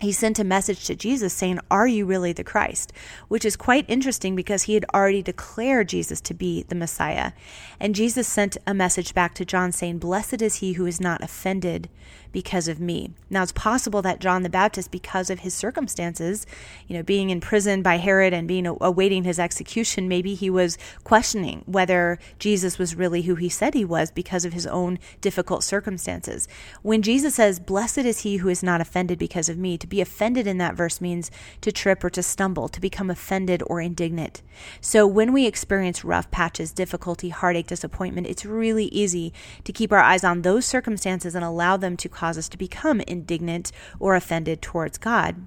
he 0.04 0.12
sent 0.12 0.40
a 0.40 0.44
message 0.44 0.86
to 0.86 0.96
Jesus 0.96 1.34
saying, 1.34 1.60
Are 1.72 1.88
you 1.88 2.06
really 2.06 2.34
the 2.34 2.44
Christ? 2.44 2.94
Which 3.28 3.46
is 3.46 3.56
quite 3.56 3.86
interesting 3.88 4.36
because 4.36 4.64
he 4.64 4.76
had 4.76 4.86
already 4.94 5.22
declared 5.22 5.90
Jesus 5.90 6.22
to 6.22 6.34
be 6.34 6.64
the 6.64 6.76
Messiah. 6.76 7.32
And 7.80 7.96
Jesus 7.96 8.28
sent 8.28 8.58
a 8.68 8.74
message 8.74 9.14
back 9.14 9.34
to 9.36 9.46
John 9.46 9.72
saying, 9.72 10.00
Blessed 10.00 10.42
is 10.42 10.56
he 10.56 10.74
who 10.74 10.86
is 10.86 11.02
not 11.02 11.24
offended 11.24 11.90
because 12.34 12.68
of 12.68 12.82
me. 12.82 13.12
Now, 13.30 13.44
it's 13.44 13.54
possible 13.54 14.02
that 14.02 14.20
John 14.20 14.44
the 14.44 14.50
Baptist, 14.50 14.92
because 14.92 15.30
of 15.30 15.40
his 15.40 15.54
circumstances, 15.54 16.46
you 16.88 16.98
know, 16.98 17.04
being 17.04 17.30
in 17.30 17.40
prison 17.40 17.82
by 17.82 17.98
Herod 17.98 18.34
and 18.34 18.48
being 18.48 18.68
awaiting 18.68 19.24
his 19.24 19.40
execution, 19.40 20.10
maybe 20.10 20.34
he 20.34 20.50
was 20.50 20.78
questioning 21.06 21.64
whether 21.66 22.20
Jesus 22.40 22.78
was 22.78 22.96
really 22.96 23.22
who 23.22 23.36
he 23.36 23.48
said 23.48 23.74
he 23.74 23.86
was 23.86 24.12
because 24.12 24.44
of 24.44 24.52
his 24.52 24.68
own 24.68 25.00
difficult 25.22 25.64
circumstances. 25.64 26.48
When 26.82 27.02
Jesus 27.02 27.36
says, 27.36 27.60
Blessed 27.60 28.00
is 28.00 28.20
he 28.20 28.38
who 28.38 28.50
is 28.50 28.64
not 28.64 28.82
offended 28.82 29.18
because 29.18 29.48
of 29.48 29.58
me, 29.58 29.78
to 29.78 29.88
be 29.88 30.02
offended 30.02 30.48
in 30.48 30.58
that 30.58 30.76
verse 30.76 31.00
means 31.00 31.32
to 31.62 31.72
trip 31.72 32.04
or 32.04 32.10
to 32.10 32.24
stumble, 32.24 32.68
to 32.68 32.82
become 32.82 33.10
offended 33.10 33.64
or 33.68 33.80
indignant. 33.80 34.42
So 34.82 35.06
when 35.06 35.32
we 35.32 35.46
experience 35.46 36.04
rough 36.04 36.32
patches, 36.32 36.72
difficulty, 36.72 37.30
heartache, 37.30 37.68
disappointment, 37.68 38.28
it's 38.28 38.46
really 38.46 38.86
easy 38.86 39.34
to 39.64 39.72
keep 39.72 39.92
our 39.92 40.00
eyes 40.00 40.24
on 40.24 40.42
those 40.42 40.66
circumstances 40.66 41.36
and 41.36 41.46
allow 41.46 41.78
them 41.78 41.96
to 41.98 42.10
cause 42.24 42.38
us 42.38 42.48
to 42.48 42.58
become 42.58 43.02
indignant 43.02 43.70
or 44.00 44.16
offended 44.16 44.62
towards 44.62 44.98
God. 44.98 45.46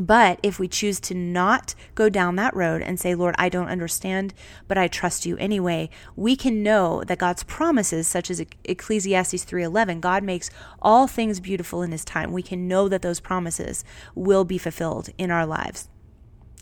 But 0.00 0.38
if 0.44 0.60
we 0.60 0.68
choose 0.68 1.00
to 1.00 1.14
not 1.14 1.74
go 1.96 2.08
down 2.08 2.36
that 2.36 2.54
road 2.54 2.82
and 2.82 3.00
say, 3.00 3.16
Lord, 3.16 3.34
I 3.36 3.48
don't 3.48 3.66
understand, 3.66 4.32
but 4.68 4.78
I 4.78 4.86
trust 4.86 5.26
you 5.26 5.36
anyway, 5.38 5.90
we 6.14 6.36
can 6.36 6.62
know 6.62 7.02
that 7.08 7.18
God's 7.18 7.42
promises, 7.42 8.06
such 8.06 8.30
as 8.30 8.40
Ecclesiastes 8.62 9.44
3:11, 9.44 10.00
God 10.00 10.22
makes 10.22 10.50
all 10.80 11.08
things 11.08 11.40
beautiful 11.40 11.82
in 11.82 11.90
his 11.90 12.04
time. 12.04 12.30
We 12.30 12.44
can 12.44 12.68
know 12.68 12.88
that 12.88 13.02
those 13.02 13.18
promises 13.18 13.84
will 14.14 14.44
be 14.44 14.56
fulfilled 14.56 15.08
in 15.18 15.32
our 15.32 15.46
lives 15.46 15.88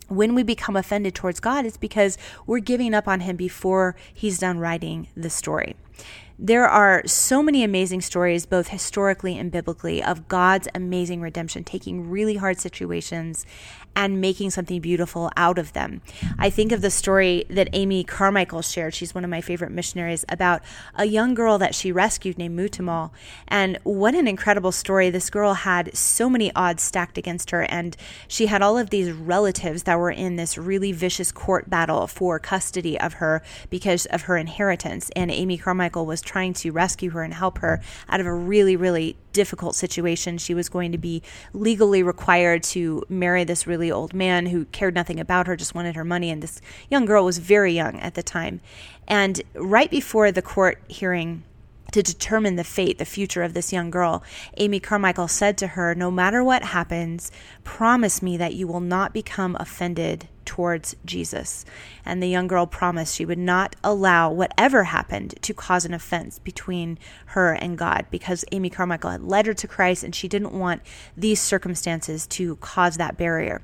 when 0.09 0.37
we 0.37 0.43
become 0.45 0.76
offended 0.76 1.16
towards 1.16 1.40
God, 1.40 1.66
it's 1.66 1.76
because 1.76 2.16
we're 2.47 2.61
giving 2.61 2.95
up 2.95 3.09
on 3.09 3.19
Him 3.21 3.35
before 3.35 3.97
He's 4.14 4.38
done 4.38 4.61
writing 4.61 5.09
the 5.16 5.31
story. 5.31 5.75
There 6.38 6.68
are 6.68 7.02
so 7.06 7.42
many 7.42 7.64
amazing 7.64 8.02
stories, 8.02 8.44
both 8.44 8.68
historically 8.68 9.38
and 9.38 9.50
biblically, 9.50 10.02
of 10.02 10.28
God's 10.28 10.68
amazing 10.74 11.22
redemption, 11.22 11.64
taking 11.64 12.10
really 12.10 12.36
hard 12.36 12.60
situations 12.60 13.46
and 13.96 14.20
making 14.20 14.50
something 14.50 14.82
beautiful 14.82 15.30
out 15.38 15.56
of 15.56 15.72
them. 15.72 16.02
I 16.38 16.50
think 16.50 16.70
of 16.70 16.82
the 16.82 16.90
story 16.90 17.46
that 17.48 17.70
Amy 17.72 18.04
Carmichael 18.04 18.60
shared. 18.60 18.92
She's 18.92 19.14
one 19.14 19.24
of 19.24 19.30
my 19.30 19.40
favorite 19.40 19.72
missionaries 19.72 20.26
about 20.28 20.60
a 20.94 21.06
young 21.06 21.32
girl 21.32 21.56
that 21.56 21.74
she 21.74 21.90
rescued 21.90 22.36
named 22.36 22.58
Muttammal. 22.58 23.10
And 23.48 23.78
what 23.84 24.14
an 24.14 24.28
incredible 24.28 24.72
story. 24.72 25.08
This 25.08 25.30
girl 25.30 25.54
had 25.54 25.96
so 25.96 26.28
many 26.28 26.54
odds 26.54 26.82
stacked 26.82 27.16
against 27.16 27.50
her, 27.50 27.62
and 27.62 27.96
she 28.28 28.46
had 28.46 28.60
all 28.60 28.76
of 28.76 28.90
these 28.90 29.10
relatives 29.10 29.84
that 29.84 29.98
were 29.98 30.10
in 30.10 30.36
this 30.36 30.58
really 30.58 30.92
vicious 30.92 31.32
court 31.32 31.70
battle 31.70 32.06
for 32.06 32.38
custody 32.38 33.00
of 33.00 33.14
her 33.14 33.42
because 33.70 34.04
of 34.06 34.22
her 34.22 34.36
inheritance. 34.36 35.10
And 35.16 35.30
Amy 35.30 35.56
Carmichael 35.56 35.86
Was 35.95 36.21
trying 36.21 36.52
to 36.55 36.71
rescue 36.73 37.11
her 37.11 37.23
and 37.23 37.33
help 37.33 37.59
her 37.59 37.81
out 38.09 38.21
of 38.21 38.26
a 38.26 38.35
really, 38.35 38.76
really 38.76 39.16
difficult 39.33 39.75
situation. 39.75 40.38
She 40.38 40.55
was 40.55 40.69
going 40.69 40.93
to 40.93 40.99
be 40.99 41.23
legally 41.52 42.02
required 42.02 42.62
to 42.64 43.05
marry 43.09 43.45
this 43.45 43.66
really 43.66 43.90
old 43.90 44.14
man 44.14 44.47
who 44.47 44.64
cared 44.66 44.95
nothing 44.95 45.21
about 45.21 45.47
her, 45.47 45.57
just 45.57 45.75
wanted 45.75 45.95
her 45.95 46.05
money. 46.05 46.31
And 46.31 46.43
this 46.43 46.61
young 46.90 47.05
girl 47.05 47.25
was 47.25 47.38
very 47.38 47.73
young 47.73 48.00
at 48.00 48.14
the 48.14 48.23
time. 48.23 48.61
And 49.07 49.43
right 49.55 49.90
before 49.90 50.33
the 50.33 50.43
court 50.43 50.83
hearing, 50.88 51.45
to 51.96 52.02
determine 52.02 52.56
the 52.56 52.64
fate, 52.64 52.98
the 52.98 53.06
future 53.06 53.42
of 53.42 53.54
this 53.54 53.72
young 53.72 53.88
girl, 53.88 54.22
Amy 54.58 54.78
Carmichael 54.78 55.28
said 55.28 55.56
to 55.56 55.68
her, 55.68 55.94
No 55.94 56.10
matter 56.10 56.44
what 56.44 56.62
happens, 56.62 57.32
promise 57.64 58.20
me 58.20 58.36
that 58.36 58.52
you 58.52 58.66
will 58.66 58.80
not 58.80 59.14
become 59.14 59.56
offended 59.58 60.28
towards 60.44 60.94
Jesus. 61.06 61.64
And 62.04 62.22
the 62.22 62.28
young 62.28 62.48
girl 62.48 62.66
promised 62.66 63.16
she 63.16 63.24
would 63.24 63.38
not 63.38 63.76
allow 63.82 64.30
whatever 64.30 64.84
happened 64.84 65.36
to 65.40 65.54
cause 65.54 65.86
an 65.86 65.94
offense 65.94 66.38
between 66.38 66.98
her 67.28 67.54
and 67.54 67.78
God 67.78 68.04
because 68.10 68.44
Amy 68.52 68.68
Carmichael 68.68 69.12
had 69.12 69.22
led 69.22 69.46
her 69.46 69.54
to 69.54 69.66
Christ 69.66 70.04
and 70.04 70.14
she 70.14 70.28
didn't 70.28 70.52
want 70.52 70.82
these 71.16 71.40
circumstances 71.40 72.26
to 72.26 72.56
cause 72.56 72.98
that 72.98 73.16
barrier. 73.16 73.62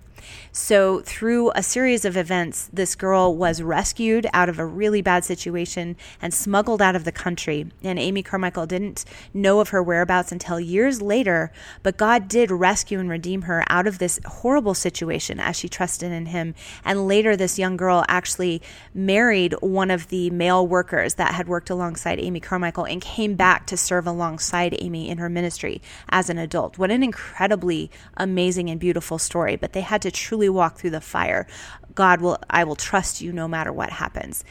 So, 0.52 1.00
through 1.00 1.50
a 1.54 1.62
series 1.62 2.04
of 2.04 2.16
events, 2.16 2.68
this 2.72 2.94
girl 2.94 3.34
was 3.34 3.62
rescued 3.62 4.26
out 4.32 4.48
of 4.48 4.58
a 4.58 4.66
really 4.66 5.02
bad 5.02 5.24
situation 5.24 5.96
and 6.20 6.32
smuggled 6.32 6.82
out 6.82 6.94
of 6.94 7.04
the 7.04 7.12
country. 7.12 7.70
And 7.82 7.98
Amy 7.98 8.22
Carmichael 8.22 8.66
didn't 8.66 9.04
know 9.32 9.60
of 9.60 9.70
her 9.70 9.82
whereabouts 9.82 10.32
until 10.32 10.60
years 10.60 11.00
later, 11.00 11.52
but 11.82 11.96
God 11.96 12.28
did 12.28 12.50
rescue 12.50 12.98
and 12.98 13.08
redeem 13.08 13.42
her 13.42 13.64
out 13.68 13.86
of 13.86 13.98
this 13.98 14.20
horrible 14.24 14.74
situation 14.74 15.40
as 15.40 15.56
she 15.56 15.68
trusted 15.68 16.12
in 16.12 16.26
Him. 16.26 16.54
And 16.84 17.08
later, 17.08 17.36
this 17.36 17.58
young 17.58 17.76
girl 17.76 18.04
actually 18.08 18.62
married 18.94 19.54
one 19.60 19.90
of 19.90 20.08
the 20.08 20.30
male 20.30 20.66
workers 20.66 21.14
that 21.14 21.34
had 21.34 21.48
worked 21.48 21.70
alongside 21.70 22.20
Amy 22.20 22.40
Carmichael 22.40 22.84
and 22.84 23.00
came 23.00 23.34
back 23.34 23.66
to 23.66 23.76
serve 23.76 24.06
alongside 24.06 24.76
Amy 24.78 25.08
in 25.08 25.18
her 25.18 25.28
ministry 25.28 25.82
as 26.10 26.30
an 26.30 26.38
adult. 26.38 26.78
What 26.78 26.90
an 26.90 27.02
incredibly 27.02 27.90
amazing 28.16 28.70
and 28.70 28.78
beautiful 28.78 29.18
story. 29.18 29.56
But 29.56 29.72
they 29.72 29.80
had 29.80 30.02
to 30.02 30.10
truly 30.12 30.48
walk 30.48 30.78
through 30.78 30.90
the 30.90 31.00
fire. 31.00 31.46
God 31.94 32.20
will, 32.20 32.38
I 32.48 32.64
will 32.64 32.76
trust 32.76 33.20
you 33.20 33.32
no 33.32 33.48
matter 33.48 33.72
what 33.72 33.90
happens. 33.90 34.44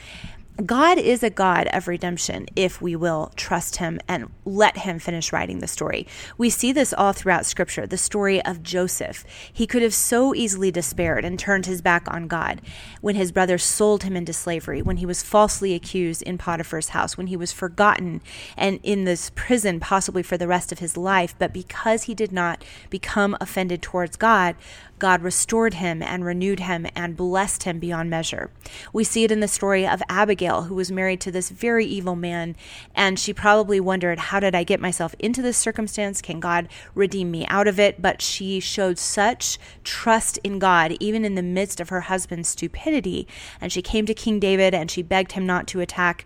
God 0.57 0.99
is 0.99 1.23
a 1.23 1.29
God 1.29 1.67
of 1.73 1.87
redemption 1.87 2.45
if 2.55 2.81
we 2.81 2.95
will 2.95 3.31
trust 3.35 3.77
Him 3.77 3.99
and 4.07 4.29
let 4.45 4.77
Him 4.79 4.99
finish 4.99 5.33
writing 5.33 5.59
the 5.59 5.67
story. 5.67 6.05
We 6.37 6.49
see 6.49 6.71
this 6.71 6.93
all 6.93 7.13
throughout 7.13 7.45
Scripture 7.45 7.87
the 7.87 7.97
story 7.97 8.43
of 8.45 8.61
Joseph. 8.61 9.25
He 9.51 9.65
could 9.65 9.81
have 9.81 9.93
so 9.93 10.35
easily 10.35 10.69
despaired 10.69 11.25
and 11.25 11.39
turned 11.39 11.65
his 11.65 11.81
back 11.81 12.05
on 12.07 12.27
God 12.27 12.61
when 12.99 13.15
his 13.15 13.31
brothers 13.31 13.63
sold 13.63 14.03
him 14.03 14.15
into 14.15 14.33
slavery, 14.33 14.81
when 14.81 14.97
he 14.97 15.05
was 15.05 15.23
falsely 15.23 15.73
accused 15.73 16.21
in 16.21 16.37
Potiphar's 16.37 16.89
house, 16.89 17.17
when 17.17 17.27
he 17.27 17.37
was 17.37 17.51
forgotten 17.51 18.21
and 18.55 18.79
in 18.83 19.05
this 19.05 19.31
prison 19.33 19.79
possibly 19.79 20.21
for 20.21 20.37
the 20.37 20.47
rest 20.47 20.71
of 20.71 20.79
his 20.79 20.95
life. 20.95 21.33
But 21.39 21.53
because 21.53 22.03
he 22.03 22.13
did 22.13 22.31
not 22.31 22.63
become 22.89 23.35
offended 23.39 23.81
towards 23.81 24.15
God, 24.15 24.55
God 25.01 25.23
restored 25.23 25.73
him 25.73 26.03
and 26.03 26.23
renewed 26.23 26.59
him 26.59 26.85
and 26.95 27.17
blessed 27.17 27.63
him 27.63 27.79
beyond 27.79 28.11
measure. 28.11 28.51
We 28.93 29.03
see 29.03 29.23
it 29.23 29.31
in 29.31 29.39
the 29.39 29.47
story 29.47 29.87
of 29.87 30.03
Abigail, 30.07 30.40
who 30.49 30.75
was 30.75 30.91
married 30.91 31.21
to 31.21 31.31
this 31.31 31.49
very 31.49 31.85
evil 31.85 32.15
man, 32.15 32.55
and 32.95 33.19
she 33.19 33.33
probably 33.33 33.79
wondered, 33.79 34.17
How 34.17 34.39
did 34.39 34.55
I 34.55 34.63
get 34.63 34.79
myself 34.79 35.15
into 35.19 35.41
this 35.41 35.57
circumstance? 35.57 36.21
Can 36.21 36.39
God 36.39 36.67
redeem 36.95 37.29
me 37.31 37.45
out 37.47 37.67
of 37.67 37.79
it? 37.79 38.01
But 38.01 38.21
she 38.21 38.59
showed 38.59 38.97
such 38.97 39.57
trust 39.83 40.39
in 40.43 40.59
God, 40.59 40.97
even 40.99 41.23
in 41.23 41.35
the 41.35 41.43
midst 41.43 41.79
of 41.79 41.89
her 41.89 42.01
husband's 42.01 42.49
stupidity. 42.49 43.27
And 43.59 43.71
she 43.71 43.81
came 43.81 44.05
to 44.05 44.13
King 44.13 44.39
David 44.39 44.73
and 44.73 44.89
she 44.89 45.01
begged 45.01 45.33
him 45.33 45.45
not 45.45 45.67
to 45.67 45.79
attack 45.79 46.25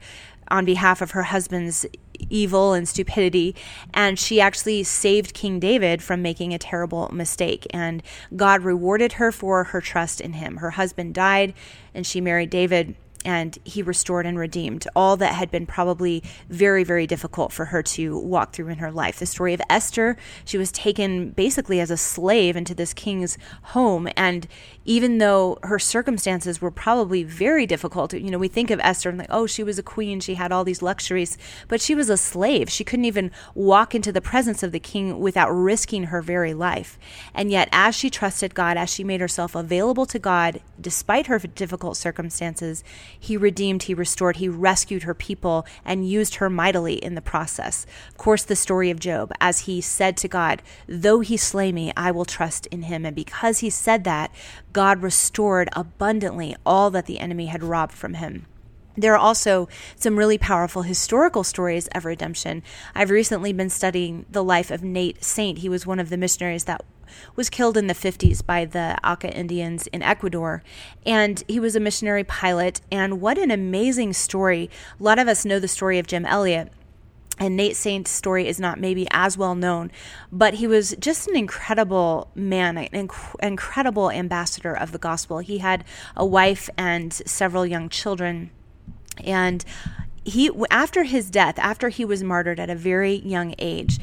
on 0.50 0.65
behalf 0.65 1.01
of 1.01 1.12
her 1.12 1.24
husband's 1.24 1.86
evil 2.29 2.74
and 2.74 2.88
stupidity. 2.88 3.55
And 3.93 4.17
she 4.17 4.39
actually 4.39 4.84
saved 4.84 5.34
King 5.34 5.60
David 5.60 6.01
from 6.01 6.22
making 6.22 6.53
a 6.53 6.60
terrible 6.60 7.10
mistake. 7.12 7.67
And 7.72 8.01
God 8.36 8.63
rewarded 8.63 9.13
her 9.13 9.31
for 9.31 9.65
her 9.65 9.81
trust 9.81 10.22
in 10.22 10.34
him. 10.34 10.57
Her 10.57 10.72
husband 10.72 11.13
died, 11.13 11.53
and 11.93 12.05
she 12.05 12.22
married 12.22 12.50
David 12.50 12.95
and 13.25 13.58
he 13.63 13.82
restored 13.82 14.25
and 14.25 14.38
redeemed 14.38 14.88
all 14.96 15.17
that 15.17 15.34
had 15.34 15.51
been 15.51 15.65
probably 15.65 16.24
very, 16.50 16.84
very 16.84 17.08
difficult 17.08 17.51
for 17.51 17.65
her 17.65 17.82
to 17.84 18.17
walk 18.20 18.53
through 18.53 18.70
in 18.70 18.77
her 18.77 18.91
life. 18.91 19.20
The 19.20 19.25
story 19.25 19.53
of 19.53 19.62
Esther, 19.70 20.17
she 20.46 20.58
was 20.58 20.72
taken 20.72 21.32
basically 21.32 21.79
as 21.79 21.91
a 21.91 21.98
slave 21.98 22.55
into 22.55 22.75
this 22.75 22.94
king's 22.94 23.38
home. 23.63 24.08
And 24.15 24.48
even 24.86 25.18
though 25.18 25.58
her 25.63 25.80
circumstances 25.80 26.62
were 26.62 26.72
probably 26.72 27.24
very 27.24 27.65
difficult, 27.65 28.13
you 28.13 28.30
know, 28.30 28.38
we 28.38 28.48
think 28.48 28.70
of 28.70 28.80
Esther 28.82 29.10
and 29.10 29.18
like, 29.18 29.27
oh, 29.32 29.48
she 29.48 29.63
was 29.63 29.80
a 29.80 29.84
queen, 29.84 30.20
she 30.20 30.36
had 30.36 30.51
all 30.51 30.63
these 30.63 30.84
luxuries, 30.84 31.38
but 31.68 31.82
she 31.82 31.96
was 31.96 32.10
a 32.10 32.18
slave. 32.18 32.70
She 32.70 32.84
couldn't 32.84 33.06
even 33.06 33.32
walk 33.56 33.96
into 33.96 34.12
the 34.12 34.22
presence 34.22 34.62
of 34.62 34.72
the 34.72 34.80
king 34.80 35.20
without 35.20 35.50
risking 35.50 36.06
her 36.06 36.22
very 36.22 36.54
life. 36.54 37.00
And 37.34 37.50
yet, 37.50 37.68
as 37.72 37.96
she 37.96 38.12
trusted 38.12 38.54
God, 38.54 38.77
as 38.77 38.89
she 38.92 39.04
made 39.04 39.22
herself 39.22 39.56
available 39.56 40.06
to 40.06 40.20
God, 40.20 40.62
despite 40.80 41.27
her 41.27 41.39
difficult 41.39 41.98
circumstances, 41.98 42.84
he 43.20 43.36
redeemed, 43.36 43.84
he 43.84 43.96
restored, 43.96 44.38
he 44.38 44.50
rescued 44.50 45.04
her 45.04 45.15
people 45.15 45.65
and 45.84 46.08
used 46.08 46.36
her 46.36 46.50
mightily 46.50 46.96
in 46.96 47.15
the 47.15 47.22
process. 47.22 47.88
Of 48.10 48.18
course, 48.18 48.44
the 48.44 48.56
story 48.56 48.92
of 48.92 49.00
Job, 49.00 49.32
as 49.42 49.62
he 49.62 49.82
said 49.82 50.15
to 50.18 50.27
God, 50.27 50.62
Though 50.88 51.22
he 51.22 51.38
slay 51.38 51.72
me, 51.72 51.92
I 51.98 52.12
will 52.12 52.25
trust 52.25 52.68
in 52.68 52.84
him. 52.84 53.06
And 53.06 53.15
because 53.15 53.60
he 53.60 53.70
said 53.72 54.04
that, 54.04 54.32
God 54.75 55.01
restored 55.01 55.70
abundantly 55.72 56.53
all 56.65 56.91
that 56.91 57.05
the 57.05 57.22
enemy 57.22 57.46
had 57.46 57.63
robbed 57.63 57.94
from 57.94 58.15
him. 58.15 58.46
There 58.98 59.13
are 59.13 59.17
also 59.17 59.70
some 59.96 60.20
really 60.20 60.38
powerful 60.38 60.82
historical 60.82 61.46
stories 61.46 61.88
of 61.96 62.03
redemption. 62.03 62.62
I've 62.94 63.10
recently 63.10 63.53
been 63.53 63.70
studying 63.70 64.25
the 64.29 64.44
life 64.44 64.72
of 64.72 64.84
Nate 64.84 65.24
Saint. 65.24 65.60
He 65.60 65.70
was 65.70 65.88
one 65.88 66.01
of 66.01 66.10
the 66.10 66.17
missionaries 66.17 66.65
that 66.65 66.84
was 67.38 67.50
killed 67.50 67.77
in 67.77 67.88
the 67.88 67.94
50s 67.94 68.46
by 68.46 68.65
the 68.65 68.98
Auca 69.01 69.34
Indians 69.34 69.88
in 69.88 70.01
Ecuador. 70.01 70.62
And 71.05 71.41
he 71.48 71.58
was 71.58 71.77
a 71.77 71.79
missionary 71.79 72.25
pilot. 72.25 72.82
And 72.91 73.22
what 73.22 73.38
an 73.38 73.51
amazing 73.51 74.12
story. 74.12 74.70
A 75.00 75.03
lot 75.03 75.20
of 75.20 75.29
us 75.29 75.46
know 75.46 75.58
the 75.58 75.70
story 75.70 76.00
of 76.00 76.08
Jim 76.08 76.25
Elliot. 76.25 76.70
And 77.38 77.58
Nate 77.58 77.75
Saint's 77.75 78.12
story 78.12 78.48
is 78.48 78.60
not 78.60 78.80
maybe 78.80 79.08
as 79.12 79.38
well 79.38 79.56
known, 79.56 79.92
but 80.32 80.56
he 80.56 80.68
was 80.68 80.96
just 81.00 81.27
an 81.27 81.36
incredible 81.36 82.30
man, 82.34 82.77
an 82.77 83.08
inc- 83.08 83.36
incredible 83.44 84.10
ambassador 84.10 84.74
of 84.74 84.92
the 84.92 84.98
gospel. 84.98 85.39
He 85.39 85.58
had 85.58 85.84
a 86.15 86.25
wife 86.25 86.70
and 86.77 87.13
several 87.13 87.65
young 87.65 87.89
children. 87.89 88.51
And 89.24 89.65
he 90.25 90.50
after 90.72 91.04
his 91.04 91.30
death 91.30 91.60
after 91.60 91.89
he 91.89 92.04
was 92.04 92.24
martyred 92.24 92.60
at 92.60 92.70
a 92.70 92.75
very 92.75 93.18
young 93.18 93.54
age 93.60 94.00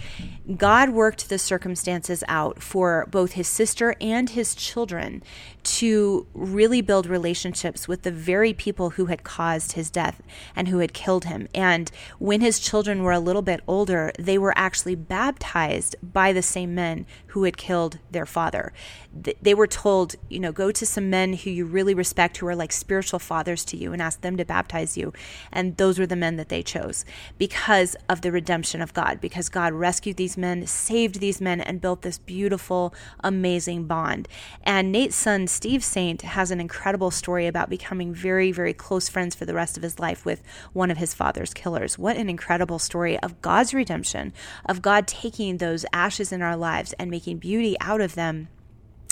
God 0.57 0.91
worked 0.91 1.29
the 1.29 1.39
circumstances 1.39 2.23
out 2.29 2.63
for 2.63 3.07
both 3.11 3.33
his 3.33 3.49
sister 3.49 3.97
and 4.01 4.31
his 4.31 4.55
children 4.55 5.23
to 5.65 6.27
really 6.35 6.81
build 6.81 7.07
relationships 7.07 7.87
with 7.87 8.03
the 8.03 8.11
very 8.11 8.53
people 8.53 8.91
who 8.91 9.07
had 9.07 9.23
caused 9.23 9.73
his 9.73 9.91
death 9.91 10.23
and 10.57 10.69
who 10.69 10.79
had 10.79 10.93
killed 10.93 11.27
him. 11.27 11.49
And 11.55 11.91
when 12.19 12.41
his 12.41 12.59
children 12.59 13.03
were 13.03 13.13
a 13.13 13.21
little 13.21 13.43
bit 13.43 13.61
older, 13.67 14.13
they 14.19 14.39
were 14.39 14.55
actually 14.57 14.95
baptized 14.95 15.97
by 16.03 16.33
the 16.33 16.43
same 16.43 16.75
men 16.75 17.07
who 17.29 17.45
had 17.45 17.57
killed 17.57 17.99
their 18.11 18.27
father. 18.27 18.73
They 19.43 19.55
were 19.55 19.67
told, 19.67 20.17
you 20.29 20.41
know, 20.41 20.53
go 20.53 20.73
to 20.73 20.87
some 20.87 21.11
men 21.11 21.35
who 21.35 21.51
you 21.51 21.67
really 21.67 21.95
respect, 21.95 22.39
who 22.39 22.47
are 22.47 22.57
like 22.57 22.73
spiritual 22.73 23.19
fathers 23.19 23.65
to 23.67 23.77
you, 23.77 23.93
and 23.93 24.01
ask 24.01 24.23
them 24.23 24.37
to 24.39 24.45
baptize 24.45 24.97
you. 24.97 25.13
And 25.53 25.77
those 25.77 25.99
were 25.99 26.07
the 26.07 26.17
men 26.17 26.37
that 26.37 26.49
they 26.49 26.63
chose 26.63 27.05
because 27.39 27.95
of 28.09 28.23
the 28.23 28.33
redemption 28.33 28.81
of 28.81 28.95
God, 28.95 29.21
because 29.21 29.49
God 29.49 29.75
rescued 29.75 30.17
these 30.17 30.37
men, 30.39 30.67
saved 30.67 31.21
these 31.21 31.41
men, 31.41 31.61
and 31.61 31.81
built 31.81 32.03
this 32.03 32.19
beautiful, 32.19 32.95
amazing 33.23 33.85
bond. 33.85 34.29
And 34.63 34.91
Nate's 34.91 35.17
son, 35.17 35.47
Steve 35.53 35.85
Saint, 35.85 36.23
has 36.23 36.51
an 36.51 36.61
incredible 36.61 37.11
story 37.11 37.47
about 37.47 37.69
becoming 37.69 38.15
very, 38.15 38.53
very 38.53 38.73
close 38.73 39.09
friends 39.09 39.35
for 39.35 39.45
the 39.45 39.55
rest 39.55 39.77
of 39.77 39.83
his 39.83 39.99
life 39.99 40.25
with 40.25 40.43
one 40.73 40.91
of 40.91 40.97
his 40.97 41.13
father's 41.13 41.53
killers. 41.53 41.99
What 41.99 42.17
an 42.17 42.31
incredible 42.31 42.79
story 42.79 43.19
of 43.21 43.43
God's 43.43 43.75
redemption, 43.75 44.33
of 44.65 44.81
God 44.81 45.07
taking 45.07 45.59
those 45.59 45.85
ashes 45.93 46.33
in 46.33 46.41
our 46.41 46.57
lives 46.57 46.95
and 46.95 47.11
making 47.11 47.37
beauty 47.39 47.77
out 47.81 48.01
of 48.01 48.15
them 48.15 48.49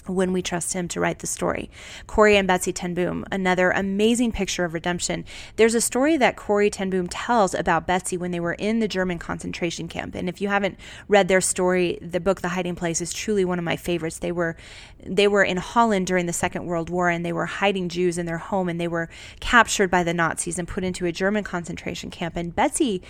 when 0.07 0.33
we 0.33 0.43
trust 0.43 0.73
him 0.73 0.89
to 0.89 1.01
write 1.01 1.21
the 1.21 1.27
story. 1.27 1.71
Corrie 2.07 2.37
and 2.37 2.49
Betsy 2.49 2.73
ten 2.73 2.95
Boom, 2.95 3.25
another 3.31 3.71
amazing 3.71 4.33
picture 4.33 4.65
of 4.65 4.75
redemption. 4.75 5.25
There's 5.57 5.75
a 5.75 5.81
story 5.81 6.17
that 6.17 6.37
Corrie 6.37 6.71
ten 6.71 6.91
Boom 6.91 7.07
tells 7.07 7.55
about 7.55 7.87
Betsy 7.87 8.17
when 8.17 8.31
they 8.31 8.41
were 8.41 8.55
in 8.55 8.81
the 8.81 8.89
German 8.89 9.19
concentration 9.19 9.89
camp. 9.89 10.15
And 10.15 10.29
if 10.29 10.41
you 10.41 10.49
haven't 10.49 10.79
read 11.09 11.29
their 11.29 11.41
story, 11.41 11.99
the 12.03 12.21
book 12.21 12.41
The 12.41 12.49
Hiding 12.51 12.77
Place 12.77 13.01
is 13.01 13.13
truly 13.13 13.45
one 13.45 13.59
of 13.59 13.65
my 13.65 13.77
favorites. 13.77 14.19
They 14.19 14.33
were 14.33 14.57
they 15.05 15.29
were 15.29 15.43
in 15.43 15.57
Holland 15.57 16.07
during 16.07 16.27
the 16.27 16.33
Second 16.33 16.67
World 16.67 16.91
War 16.91 17.09
and 17.09 17.25
they 17.25 17.33
were 17.33 17.47
hiding 17.47 17.89
Jews 17.89 18.19
in 18.19 18.27
their 18.27 18.39
home 18.39 18.69
and 18.69 18.81
they 18.81 18.89
were 18.89 19.09
captured 19.41 19.91
by 19.91 20.03
the 20.03 20.13
Nazis 20.13 20.59
and 20.59 20.69
put 20.69 20.85
into 20.85 21.07
a 21.07 21.13
German 21.13 21.45
concentration 21.45 22.11
camp. 22.11 22.37
And 22.37 22.55
Betsy 22.55 23.03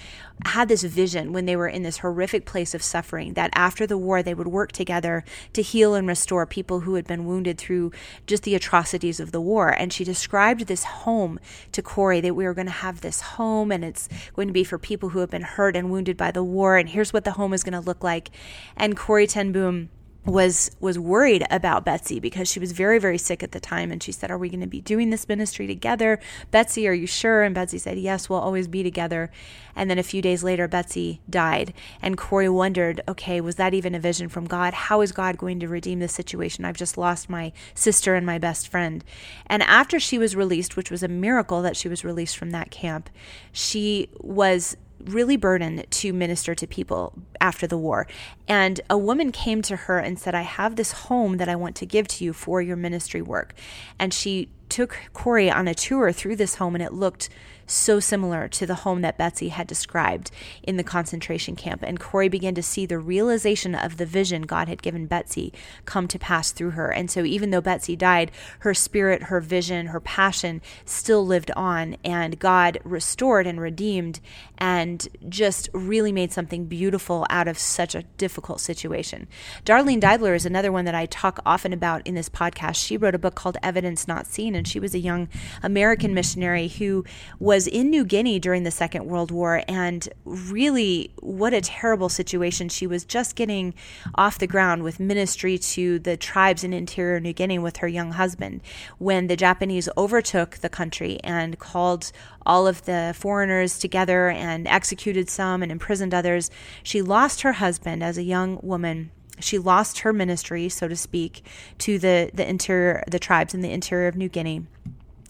had 0.44 0.68
this 0.68 0.82
vision 0.82 1.32
when 1.32 1.46
they 1.46 1.56
were 1.56 1.68
in 1.68 1.82
this 1.82 1.98
horrific 1.98 2.46
place 2.46 2.74
of 2.74 2.82
suffering 2.82 3.34
that 3.34 3.50
after 3.54 3.86
the 3.86 3.98
war 3.98 4.22
they 4.22 4.34
would 4.34 4.48
work 4.48 4.72
together 4.72 5.24
to 5.52 5.62
heal 5.62 5.94
and 5.94 6.06
restore 6.06 6.46
people 6.46 6.79
people 6.80 6.90
who 6.90 6.94
had 6.94 7.06
been 7.06 7.26
wounded 7.26 7.58
through 7.58 7.92
just 8.26 8.42
the 8.44 8.54
atrocities 8.54 9.20
of 9.20 9.32
the 9.32 9.40
war. 9.40 9.68
And 9.68 9.92
she 9.92 10.04
described 10.04 10.66
this 10.66 10.84
home 10.84 11.38
to 11.72 11.82
Corrie 11.82 12.22
that 12.22 12.34
we 12.34 12.44
were 12.44 12.54
going 12.54 12.68
to 12.68 12.82
have 12.84 13.00
this 13.00 13.20
home 13.36 13.70
and 13.70 13.84
it's 13.84 14.08
going 14.34 14.48
to 14.48 14.54
be 14.54 14.64
for 14.64 14.78
people 14.78 15.10
who 15.10 15.18
have 15.20 15.30
been 15.30 15.42
hurt 15.42 15.76
and 15.76 15.90
wounded 15.90 16.16
by 16.16 16.30
the 16.30 16.42
war. 16.42 16.78
And 16.78 16.88
here's 16.88 17.12
what 17.12 17.24
the 17.24 17.32
home 17.32 17.52
is 17.52 17.64
going 17.64 17.80
to 17.80 17.86
look 17.86 18.02
like. 18.02 18.30
And 18.76 18.96
Corrie 18.96 19.26
ten 19.26 19.52
Boom 19.52 19.90
was 20.26 20.70
was 20.80 20.98
worried 20.98 21.46
about 21.50 21.84
Betsy 21.84 22.20
because 22.20 22.46
she 22.46 22.60
was 22.60 22.72
very 22.72 22.98
very 22.98 23.16
sick 23.16 23.42
at 23.42 23.52
the 23.52 23.60
time. 23.60 23.90
And 23.90 24.02
she 24.02 24.12
said 24.12 24.30
are 24.30 24.38
we 24.38 24.50
going 24.50 24.60
to 24.60 24.66
be 24.66 24.80
doing 24.80 25.10
this 25.10 25.28
ministry 25.28 25.66
together? 25.66 26.20
Betsy 26.50 26.86
are 26.86 26.92
you 26.92 27.06
sure? 27.06 27.42
And 27.42 27.54
Betsy 27.54 27.78
said 27.78 27.98
yes 27.98 28.28
we'll 28.28 28.38
always 28.38 28.68
be 28.68 28.82
together. 28.82 29.30
And 29.74 29.88
then 29.88 29.98
a 29.98 30.02
few 30.02 30.20
days 30.20 30.44
later 30.44 30.68
Betsy 30.68 31.20
died. 31.28 31.72
And 32.02 32.18
Corrie 32.18 32.48
wondered 32.48 33.00
okay 33.08 33.40
was 33.40 33.56
that 33.56 33.72
even 33.72 33.94
a 33.94 34.00
vision 34.00 34.28
from 34.28 34.44
God? 34.44 34.74
How 34.74 35.00
is 35.00 35.12
God 35.12 35.38
going 35.38 35.58
to 35.60 35.68
redeem 35.68 36.00
this 36.00 36.12
situation? 36.12 36.64
I've 36.64 36.76
just 36.76 36.98
lost 36.98 37.30
my 37.30 37.52
sister 37.74 38.14
and 38.14 38.26
my 38.26 38.38
best 38.38 38.68
friend. 38.68 39.02
And 39.46 39.62
after 39.62 39.98
she 39.98 40.18
was 40.18 40.36
released 40.36 40.76
which 40.76 40.90
was 40.90 41.02
a 41.02 41.08
miracle 41.08 41.62
that 41.62 41.76
she 41.76 41.88
was 41.88 42.04
released 42.04 42.36
from 42.36 42.50
that 42.50 42.70
camp 42.70 43.08
she 43.52 44.08
was 44.20 44.76
really 45.04 45.36
burdened 45.36 45.86
to 45.90 46.12
minister 46.12 46.54
to 46.54 46.66
people 46.66 47.12
after 47.40 47.66
the 47.66 47.78
war. 47.78 48.06
And 48.48 48.80
a 48.88 48.98
woman 48.98 49.32
came 49.32 49.62
to 49.62 49.76
her 49.76 49.98
and 49.98 50.18
said, 50.18 50.34
I 50.34 50.42
have 50.42 50.76
this 50.76 50.92
home 50.92 51.38
that 51.38 51.48
I 51.48 51.56
want 51.56 51.76
to 51.76 51.86
give 51.86 52.08
to 52.08 52.24
you 52.24 52.32
for 52.32 52.60
your 52.60 52.76
ministry 52.76 53.22
work. 53.22 53.54
And 53.98 54.12
she 54.12 54.48
took 54.68 54.96
Corrie 55.12 55.50
on 55.50 55.68
a 55.68 55.74
tour 55.74 56.12
through 56.12 56.36
this 56.36 56.56
home, 56.56 56.74
and 56.74 56.82
it 56.82 56.92
looked 56.92 57.28
so 57.70 58.00
similar 58.00 58.48
to 58.48 58.66
the 58.66 58.76
home 58.76 59.00
that 59.02 59.18
Betsy 59.18 59.48
had 59.48 59.66
described 59.66 60.30
in 60.62 60.76
the 60.76 60.84
concentration 60.84 61.56
camp. 61.56 61.82
And 61.82 62.00
Corrie 62.00 62.28
began 62.28 62.54
to 62.54 62.62
see 62.62 62.86
the 62.86 62.98
realization 62.98 63.74
of 63.74 63.96
the 63.96 64.06
vision 64.06 64.42
God 64.42 64.68
had 64.68 64.82
given 64.82 65.06
Betsy 65.06 65.52
come 65.84 66.08
to 66.08 66.18
pass 66.18 66.52
through 66.52 66.70
her. 66.70 66.90
And 66.90 67.10
so, 67.10 67.24
even 67.24 67.50
though 67.50 67.60
Betsy 67.60 67.96
died, 67.96 68.30
her 68.60 68.74
spirit, 68.74 69.24
her 69.24 69.40
vision, 69.40 69.86
her 69.86 70.00
passion 70.00 70.60
still 70.84 71.24
lived 71.24 71.50
on, 71.52 71.96
and 72.04 72.38
God 72.38 72.78
restored 72.84 73.46
and 73.46 73.60
redeemed 73.60 74.20
and 74.58 75.08
just 75.28 75.68
really 75.72 76.12
made 76.12 76.32
something 76.32 76.66
beautiful 76.66 77.26
out 77.30 77.48
of 77.48 77.58
such 77.58 77.94
a 77.94 78.02
difficult 78.18 78.60
situation. 78.60 79.26
Darlene 79.64 80.00
Deibler 80.00 80.34
is 80.34 80.46
another 80.46 80.72
one 80.72 80.84
that 80.84 80.94
I 80.94 81.06
talk 81.06 81.40
often 81.46 81.72
about 81.72 82.06
in 82.06 82.14
this 82.14 82.28
podcast. 82.28 82.76
She 82.76 82.96
wrote 82.96 83.14
a 83.14 83.18
book 83.18 83.34
called 83.34 83.56
Evidence 83.62 84.06
Not 84.06 84.26
Seen, 84.26 84.54
and 84.54 84.66
she 84.66 84.80
was 84.80 84.94
a 84.94 84.98
young 84.98 85.28
American 85.62 86.14
missionary 86.14 86.68
who 86.68 87.04
was 87.38 87.59
was 87.60 87.66
in 87.66 87.90
New 87.90 88.06
Guinea 88.06 88.38
during 88.38 88.62
the 88.62 88.70
Second 88.70 89.04
World 89.04 89.30
War, 89.30 89.62
and 89.68 90.08
really, 90.24 91.10
what 91.20 91.52
a 91.52 91.60
terrible 91.60 92.08
situation. 92.08 92.70
She 92.70 92.86
was 92.86 93.04
just 93.04 93.36
getting 93.36 93.74
off 94.14 94.38
the 94.38 94.46
ground 94.46 94.82
with 94.82 94.98
ministry 94.98 95.58
to 95.58 95.98
the 95.98 96.16
tribes 96.16 96.64
in 96.64 96.72
interior 96.72 97.20
New 97.20 97.34
Guinea 97.34 97.58
with 97.58 97.76
her 97.76 97.86
young 97.86 98.12
husband 98.12 98.62
when 98.96 99.26
the 99.26 99.36
Japanese 99.36 99.90
overtook 99.98 100.56
the 100.56 100.70
country 100.70 101.20
and 101.22 101.58
called 101.58 102.12
all 102.46 102.66
of 102.66 102.86
the 102.86 103.14
foreigners 103.14 103.78
together 103.78 104.30
and 104.30 104.66
executed 104.66 105.28
some 105.28 105.62
and 105.62 105.70
imprisoned 105.70 106.14
others. 106.14 106.50
She 106.82 107.02
lost 107.02 107.42
her 107.42 107.52
husband 107.52 108.02
as 108.02 108.16
a 108.16 108.22
young 108.22 108.58
woman 108.62 109.10
she 109.38 109.58
lost 109.58 110.00
her 110.00 110.12
ministry, 110.12 110.68
so 110.68 110.86
to 110.86 110.96
speak, 110.96 111.42
to 111.78 111.98
the, 111.98 112.30
the 112.34 112.46
interior, 112.46 113.02
the 113.06 113.18
tribes 113.18 113.54
in 113.54 113.62
the 113.62 113.72
interior 113.72 114.06
of 114.06 114.14
New 114.14 114.28
Guinea 114.28 114.66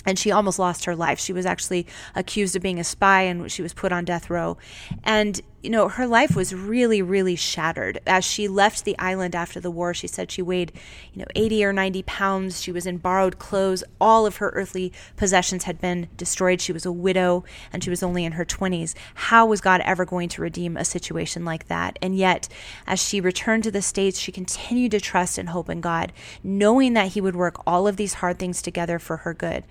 and 0.07 0.19
she 0.19 0.31
almost 0.31 0.59
lost 0.59 0.85
her 0.85 0.97
life. 0.97 1.19
She 1.19 1.33
was 1.33 1.47
actually 1.47 1.87
accused 2.15 2.57
of 2.57 2.63
being 2.63 2.79
a 2.79 2.85
spy 2.85 3.23
and 3.23 3.51
she 3.51 3.63
was 3.63 3.73
put 3.73 3.93
on 3.93 4.05
death 4.05 4.31
row. 4.31 4.57
And 5.05 5.41
you 5.63 5.69
know, 5.69 5.89
her 5.89 6.07
life 6.07 6.35
was 6.35 6.55
really, 6.55 7.03
really 7.03 7.37
shattered. 7.37 8.01
As 8.07 8.25
she 8.25 8.49
left 8.49 8.85
the 8.85 8.99
island 8.99 9.35
after 9.35 9.61
the 9.61 9.71
war, 9.71 9.93
she 9.93 10.07
said 10.07 10.31
she 10.31 10.41
weighed, 10.41 10.73
you 11.13 11.21
know, 11.21 11.27
80 11.35 11.65
or 11.65 11.73
90 11.73 12.03
pounds. 12.05 12.63
She 12.63 12.73
was 12.73 12.87
in 12.87 12.97
borrowed 12.97 13.39
clothes. 13.39 13.85
All 14.01 14.25
of 14.25 14.37
her 14.37 14.49
earthly 14.51 14.93
possessions 15.17 15.65
had 15.65 15.81
been 15.81 16.09
destroyed. 16.17 16.61
She 16.63 16.73
was 16.73 16.87
a 16.87 16.93
widow 16.93 17.45
and 17.73 17.85
she 17.85 17.91
was 17.91 18.03
only 18.03 18.25
in 18.25 18.33
her 18.33 18.45
20s. 18.45 18.95
How 19.15 19.45
was 19.45 19.61
God 19.61 19.83
ever 19.85 20.07
going 20.07 20.31
to 20.31 20.43
redeem 20.43 20.77
a 20.77 20.85
situation 20.85 21.45
like 21.45 21.69
that? 21.69 21.99
And 22.01 22.17
yet, 22.17 22.49
as 22.87 23.03
she 23.03 23.21
returned 23.21 23.65
to 23.65 23.71
the 23.71 23.83
States, 23.83 24.19
she 24.19 24.33
continued 24.33 24.93
to 24.93 25.01
trust 25.01 25.37
and 25.37 25.51
hope 25.51 25.69
in 25.69 25.83
God, 25.83 26.13
knowing 26.43 26.95
that 26.95 27.09
He 27.09 27.21
would 27.21 27.37
work 27.37 27.63
all 27.67 27.87
of 27.87 27.97
these 27.97 28.15
hard 28.15 28.39
things 28.39 28.63
together 28.63 28.99
for 28.99 29.19
her 29.19 29.35
good. 29.35 29.65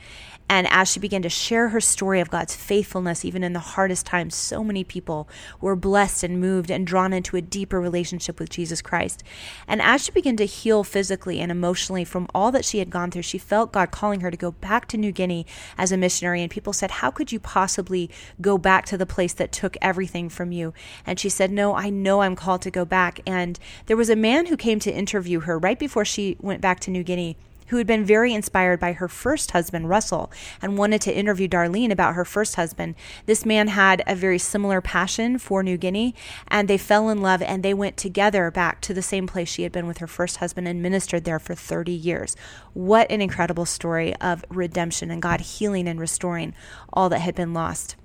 And 0.50 0.68
as 0.72 0.92
she 0.92 1.00
began 1.00 1.22
to 1.22 1.30
share 1.30 1.70
her 1.70 1.80
story 1.80 2.20
of 2.20 2.32
God's 2.32 2.56
faithfulness, 2.56 3.24
even 3.24 3.44
in 3.44 3.54
the 3.54 3.60
hardest 3.60 4.08
times, 4.08 4.34
so 4.34 4.64
many 4.64 4.84
people 4.84 5.30
were 5.62 5.76
blessed 5.82 6.24
and 6.24 6.40
moved 6.40 6.70
and 6.70 6.86
drawn 6.86 7.14
into 7.14 7.36
a 7.36 7.42
deeper 7.42 7.80
relationship 7.80 8.40
with 8.40 8.50
Jesus 8.50 8.82
Christ. 8.82 9.24
And 9.68 9.82
as 9.82 10.04
she 10.04 10.12
began 10.12 10.38
to 10.38 10.46
heal 10.46 10.84
physically 10.84 11.40
and 11.40 11.52
emotionally 11.52 12.04
from 12.04 12.28
all 12.34 12.52
that 12.52 12.66
she 12.66 12.80
had 12.80 12.90
gone 12.90 13.12
through, 13.12 13.24
she 13.24 13.38
felt 13.38 13.72
God 13.72 13.92
calling 13.92 14.22
her 14.22 14.32
to 14.32 14.38
go 14.38 14.52
back 14.52 14.88
to 14.88 14.98
New 14.98 15.12
Guinea 15.12 15.46
as 15.78 15.92
a 15.92 15.98
missionary. 15.98 16.42
And 16.42 16.52
people 16.52 16.74
said, 16.74 16.92
How 16.92 17.12
could 17.12 17.32
you 17.32 17.40
possibly 17.40 18.10
go 18.42 18.58
back 18.58 18.86
to 18.88 18.98
the 18.98 19.06
place 19.06 19.34
that 19.34 19.52
took 19.52 19.78
everything 19.82 20.30
from 20.30 20.52
you? 20.52 20.74
And 21.06 21.20
she 21.20 21.30
said, 21.30 21.52
No, 21.52 21.76
I 21.76 21.90
know 21.90 22.22
I'm 22.22 22.36
called 22.36 22.62
to 22.64 22.72
go 22.72 22.86
back. 22.86 23.20
And 23.26 23.60
there 23.86 23.98
was 23.98 24.10
a 24.10 24.16
man 24.16 24.48
who 24.48 24.58
came 24.58 24.80
to 24.80 24.92
interview 24.92 25.42
her 25.42 25.58
right 25.58 25.80
before 25.80 26.06
she 26.06 26.38
went 26.40 26.62
back 26.62 26.80
to 26.82 26.92
New 26.92 27.04
Guinea 27.04 27.38
who 27.70 27.78
had 27.78 27.88
been 27.88 28.06
very 28.06 28.34
inspired 28.34 28.80
by 28.80 28.94
her 28.94 29.08
first 29.08 29.52
husband, 29.52 29.90
Russell, 29.90 30.32
and 30.62 30.78
wanted 30.78 31.02
to 31.02 31.16
interview 31.16 31.48
Darlene 31.48 31.92
about 31.92 32.16
her 32.16 32.26
first 32.26 32.56
husband. 32.56 32.96
This 33.26 33.46
man 33.46 33.70
had 33.70 34.04
a 34.06 34.16
very 34.16 34.38
similar 34.38 34.82
passion 34.82 35.38
for 35.38 35.64
New 35.64 35.78
Guinea, 35.78 36.14
and 36.48 36.68
they 36.68 36.78
fell 36.78 37.10
in 37.10 37.22
love 37.22 37.42
and 37.42 37.64
they 37.64 37.74
went 37.74 37.98
together 37.98 38.52
back 38.52 38.82
to 38.82 38.94
the 38.94 39.02
same 39.02 39.28
place 39.28 39.50
she 39.50 39.64
had 39.64 39.72
been 39.72 39.88
with 39.88 40.00
her 40.00 40.08
first 40.08 40.38
husband 40.38 40.68
and 40.68 40.82
ministered 40.82 41.24
there 41.24 41.40
for 41.40 41.56
30 41.56 41.92
years. 41.92 42.36
What 42.74 43.10
an 43.10 43.22
incredible 43.22 43.66
story 43.66 44.16
of 44.18 44.44
redemption 44.50 45.12
and 45.12 45.22
God 45.22 45.42
healing 45.42 45.88
and 45.88 46.00
restoring 46.00 46.54
all 46.92 47.10
that 47.10 47.20
had 47.20 47.36
been 47.36 47.54
lost. 47.54 47.96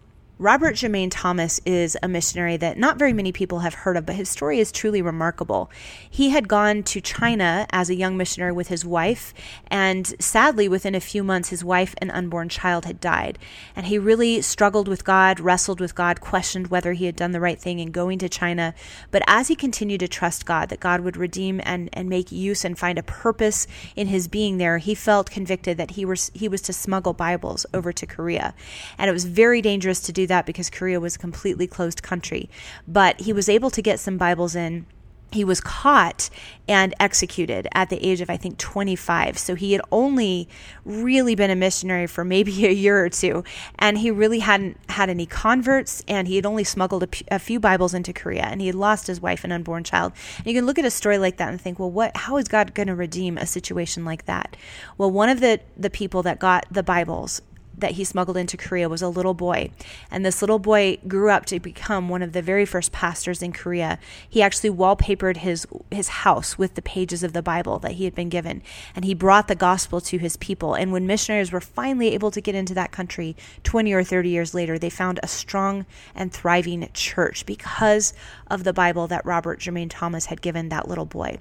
Robert 0.45 0.75
Jermain 0.75 1.09
Thomas 1.11 1.59
is 1.65 1.97
a 2.03 2.07
missionary 2.07 2.59
that 2.59 2.77
not 2.77 2.99
very 2.99 3.15
many 3.15 3.33
people 3.33 3.61
have 3.61 3.73
heard 3.73 3.97
of, 3.97 4.05
but 4.05 4.17
his 4.17 4.29
story 4.29 4.61
is 4.61 4.71
truly 4.71 5.01
remarkable. 5.01 5.71
He 6.11 6.29
had 6.29 6.49
gone 6.49 6.83
to 6.83 7.01
China 7.01 7.67
as 7.71 7.89
a 7.89 7.95
young 7.95 8.19
missionary 8.19 8.53
with 8.53 8.69
his 8.69 8.85
wife, 8.85 9.33
and 9.69 10.07
sadly, 10.21 10.69
within 10.69 10.95
a 10.95 11.01
few 11.01 11.25
months, 11.25 11.49
his 11.49 11.65
wife 11.65 11.95
and 11.97 12.11
unborn 12.11 12.51
child 12.51 12.85
had 12.85 13.01
died. 13.01 13.39
And 13.75 13.87
he 13.87 13.99
really 13.99 14.43
struggled 14.43 14.87
with 14.87 15.03
God, 15.03 15.41
wrestled 15.41 15.81
with 15.81 15.95
God, 15.95 16.21
questioned 16.21 16.67
whether 16.67 16.93
he 16.93 17.07
had 17.07 17.17
done 17.17 17.33
the 17.33 17.41
right 17.41 17.59
thing 17.59 17.79
in 17.79 17.91
going 17.91 18.19
to 18.19 18.29
China. 18.29 18.75
But 19.11 19.23
as 19.27 19.49
he 19.49 19.57
continued 19.57 20.01
to 20.01 20.09
trust 20.09 20.45
God, 20.45 20.69
that 20.69 20.79
God 20.79 21.01
would 21.01 21.17
redeem 21.17 21.63
and, 21.65 21.89
and 21.95 22.07
make 22.07 22.31
use 22.31 22.67
and 22.67 22.79
find 22.79 22.99
a 22.99 23.03
purpose 23.03 23.67
in 23.97 24.09
his 24.09 24.29
being 24.29 24.59
there, 24.59 24.77
he 24.77 24.95
felt 24.95 25.31
convicted 25.31 25.79
that 25.79 25.93
he 25.93 26.05
was, 26.05 26.31
he 26.35 26.49
was 26.49 26.61
to 26.61 26.75
smuggle 26.75 27.15
Bibles 27.15 27.65
over 27.73 27.95
to 27.95 28.05
Korea. 28.05 28.53
And 28.99 29.09
it 29.09 29.15
was 29.15 29.25
very 29.25 29.63
dangerous 29.63 30.01
to 30.01 30.13
do 30.13 30.27
that 30.27 30.34
because 30.43 30.71
Korea 30.71 31.01
was 31.01 31.17
a 31.17 31.19
completely 31.19 31.67
closed 31.67 32.03
country. 32.03 32.49
But 32.87 33.21
he 33.21 33.33
was 33.33 33.49
able 33.49 33.71
to 33.71 33.83
get 33.83 34.01
some 34.01 34.19
Bibles 34.19 34.55
in 34.55 34.87
he 35.35 35.45
was 35.45 35.61
caught 35.61 36.31
and 36.67 36.95
executed 36.99 37.69
at 37.73 37.91
the 37.91 38.03
age 38.07 38.21
of, 38.21 38.31
I 38.31 38.37
think, 38.37 38.57
25. 38.57 39.37
So 39.37 39.55
he 39.55 39.73
had 39.73 39.83
only 39.93 40.49
really 40.85 41.35
been 41.35 41.51
a 41.51 41.57
missionary 41.57 42.07
for 42.07 42.25
maybe 42.25 42.67
a 42.67 42.71
year 42.71 43.05
or 43.05 43.11
two. 43.11 43.45
And 43.79 43.99
he 43.99 44.11
really 44.11 44.39
hadn't 44.39 44.79
had 44.89 45.11
any 45.11 45.27
converts. 45.27 46.03
And 46.09 46.29
he 46.29 46.37
had 46.37 46.47
only 46.47 46.65
smuggled 46.65 47.03
a, 47.03 47.07
p- 47.09 47.27
a 47.31 47.39
few 47.39 47.61
Bibles 47.61 47.93
into 47.93 48.13
Korea. 48.13 48.45
And 48.45 48.61
he 48.61 48.69
had 48.69 48.77
lost 48.77 49.09
his 49.09 49.21
wife 49.21 49.45
and 49.45 49.53
unborn 49.53 49.85
child. 49.85 50.13
And 50.39 50.47
you 50.47 50.55
can 50.55 50.67
look 50.67 50.79
at 50.79 50.85
a 50.85 50.91
story 50.91 51.19
like 51.19 51.37
that 51.37 51.49
and 51.49 51.61
think, 51.61 51.79
well, 51.79 51.91
what, 51.91 52.17
how 52.17 52.37
is 52.37 52.49
God 52.49 52.75
going 52.75 52.89
to 52.89 52.95
redeem 52.95 53.37
a 53.37 53.47
situation 53.47 54.05
like 54.05 54.27
that? 54.27 54.57
Well, 54.97 55.11
one 55.11 55.29
of 55.29 55.41
the, 55.41 55.61
the 55.77 55.91
people 55.91 56.23
that 56.23 56.39
got 56.39 56.67
the 56.71 56.83
Bibles 56.83 57.43
that 57.79 57.93
he 57.93 58.05
smuggled 58.05 58.37
into 58.37 58.57
Korea 58.57 58.89
was 58.89 59.03
a 59.03 59.09
little 59.09 59.35
boy. 59.35 59.71
And 60.11 60.25
this 60.25 60.43
little 60.43 60.59
boy 60.59 60.99
grew 61.09 61.31
up 61.31 61.47
to 61.47 61.61
become 61.61 62.09
one 62.09 62.23
of 62.23 62.33
the 62.33 62.43
very 62.43 62.65
first 62.65 62.93
pastors 62.93 63.43
in 63.43 63.53
Korea. 63.53 63.99
He 64.29 64.43
actually 64.43 64.71
wallpapered 64.71 65.39
his 65.39 65.67
his 65.91 66.09
house 66.09 66.59
with 66.59 66.75
the 66.75 66.83
pages 66.83 67.23
of 67.23 67.33
the 67.33 67.43
Bible 67.43 67.79
that 67.81 67.93
he 67.93 68.05
had 68.05 68.15
been 68.15 68.29
given. 68.29 68.63
And 68.95 69.05
he 69.05 69.15
brought 69.15 69.49
the 69.49 69.55
gospel 69.55 70.01
to 70.03 70.19
his 70.19 70.37
people. 70.37 70.75
And 70.75 70.93
when 70.93 71.07
missionaries 71.07 71.53
were 71.53 71.61
finally 71.61 72.15
able 72.15 72.31
to 72.31 72.41
get 72.41 72.55
into 72.55 72.75
that 72.75 72.93
country 72.93 73.37
20 73.65 73.93
or 73.93 74.05
30 74.05 74.29
years 74.29 74.55
later, 74.55 74.79
they 74.79 74.91
found 74.91 75.21
a 75.23 75.29
strong 75.29 75.87
and 76.15 76.33
thriving 76.33 76.89
church 76.93 77.47
because 77.47 78.15
of 78.47 78.65
the 78.65 78.73
Bible 78.73 79.07
that 79.09 79.25
Robert 79.25 79.61
Jermain 79.61 79.89
Thomas 79.91 80.27
had 80.27 80.43
given 80.43 80.69
that 80.69 80.89
little 80.89 81.07
boy. 81.07 81.39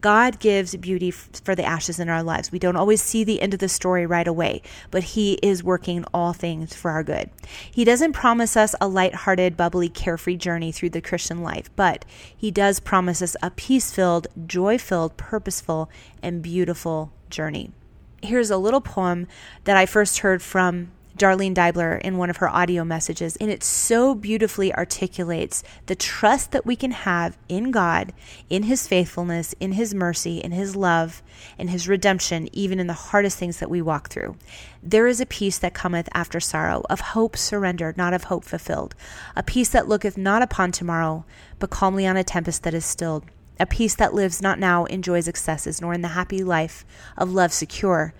God 0.00 0.38
gives 0.38 0.76
beauty 0.76 1.10
for 1.10 1.54
the 1.54 1.64
ashes 1.64 1.98
in 1.98 2.08
our 2.08 2.22
lives. 2.22 2.52
We 2.52 2.58
don't 2.58 2.76
always 2.76 3.02
see 3.02 3.24
the 3.24 3.42
end 3.42 3.54
of 3.54 3.60
the 3.60 3.68
story 3.68 4.06
right 4.06 4.28
away, 4.28 4.62
but 4.90 5.02
He 5.02 5.34
is 5.42 5.64
working 5.64 6.04
all 6.14 6.32
things 6.32 6.74
for 6.74 6.90
our 6.90 7.02
good. 7.02 7.30
He 7.70 7.84
doesn't 7.84 8.12
promise 8.12 8.56
us 8.56 8.74
a 8.80 8.86
light-hearted, 8.86 9.56
bubbly, 9.56 9.88
carefree 9.88 10.36
journey 10.36 10.70
through 10.70 10.90
the 10.90 11.00
Christian 11.00 11.42
life, 11.42 11.70
but 11.74 12.04
He 12.36 12.50
does 12.50 12.78
promise 12.78 13.22
us 13.22 13.36
a 13.42 13.50
peace 13.50 13.90
filled, 13.90 14.28
joy 14.46 14.78
filled, 14.78 15.16
purposeful, 15.16 15.90
and 16.22 16.42
beautiful 16.42 17.12
journey. 17.28 17.72
Here's 18.22 18.50
a 18.50 18.56
little 18.56 18.80
poem 18.80 19.26
that 19.64 19.76
I 19.76 19.86
first 19.86 20.18
heard 20.18 20.42
from 20.42 20.90
Darlene 21.18 21.54
Deibler 21.54 22.00
in 22.00 22.16
one 22.16 22.30
of 22.30 22.38
her 22.38 22.48
audio 22.48 22.84
messages, 22.84 23.36
and 23.36 23.50
it 23.50 23.62
so 23.62 24.14
beautifully 24.14 24.74
articulates 24.74 25.62
the 25.86 25.94
trust 25.94 26.52
that 26.52 26.64
we 26.64 26.76
can 26.76 26.92
have 26.92 27.36
in 27.48 27.70
God, 27.70 28.12
in 28.48 28.64
His 28.64 28.86
faithfulness, 28.86 29.54
in 29.60 29.72
His 29.72 29.94
mercy, 29.94 30.38
in 30.38 30.52
His 30.52 30.76
love, 30.76 31.22
in 31.58 31.68
His 31.68 31.88
redemption, 31.88 32.48
even 32.52 32.80
in 32.80 32.86
the 32.86 32.92
hardest 32.92 33.38
things 33.38 33.58
that 33.58 33.70
we 33.70 33.82
walk 33.82 34.08
through. 34.08 34.36
There 34.82 35.06
is 35.06 35.20
a 35.20 35.26
peace 35.26 35.58
that 35.58 35.74
cometh 35.74 36.08
after 36.14 36.40
sorrow, 36.40 36.84
of 36.88 37.00
hope 37.00 37.36
surrendered, 37.36 37.96
not 37.96 38.14
of 38.14 38.24
hope 38.24 38.44
fulfilled, 38.44 38.94
a 39.36 39.42
peace 39.42 39.68
that 39.70 39.88
looketh 39.88 40.16
not 40.16 40.42
upon 40.42 40.72
tomorrow, 40.72 41.24
but 41.58 41.70
calmly 41.70 42.06
on 42.06 42.16
a 42.16 42.24
tempest 42.24 42.62
that 42.62 42.74
is 42.74 42.84
stilled 42.84 43.24
a 43.60 43.66
peace 43.66 43.96
that 43.96 44.14
lives 44.14 44.40
not 44.40 44.58
now 44.58 44.84
in 44.84 45.02
joy's 45.02 45.28
excesses, 45.28 45.80
nor 45.80 45.92
in 45.92 46.02
the 46.02 46.08
happy 46.08 46.44
life 46.44 46.84
of 47.16 47.32
love 47.32 47.52
secure, 47.52 48.14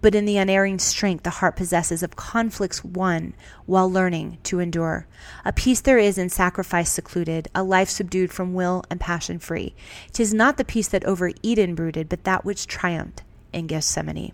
but 0.00 0.14
in 0.14 0.24
the 0.24 0.36
unerring 0.36 0.78
strength 0.78 1.22
the 1.24 1.30
heart 1.30 1.56
possesses 1.56 2.02
of 2.02 2.16
conflicts 2.16 2.84
won 2.84 3.34
while 3.66 3.90
learning 3.90 4.38
to 4.42 4.60
endure. 4.60 5.06
A 5.44 5.52
peace 5.52 5.80
there 5.80 5.98
is 5.98 6.18
in 6.18 6.28
sacrifice 6.28 6.90
secluded, 6.90 7.48
a 7.54 7.62
life 7.62 7.88
subdued 7.88 8.32
from 8.32 8.54
will 8.54 8.82
and 8.90 9.00
passion 9.00 9.38
free. 9.38 9.74
Tis 10.12 10.34
not 10.34 10.56
the 10.56 10.64
peace 10.64 10.88
that 10.88 11.04
over 11.04 11.30
Eden 11.42 11.74
brooded, 11.74 12.08
but 12.08 12.24
that 12.24 12.44
which 12.44 12.66
triumphed 12.66 13.22
in 13.52 13.66
Gethsemane. 13.66 14.32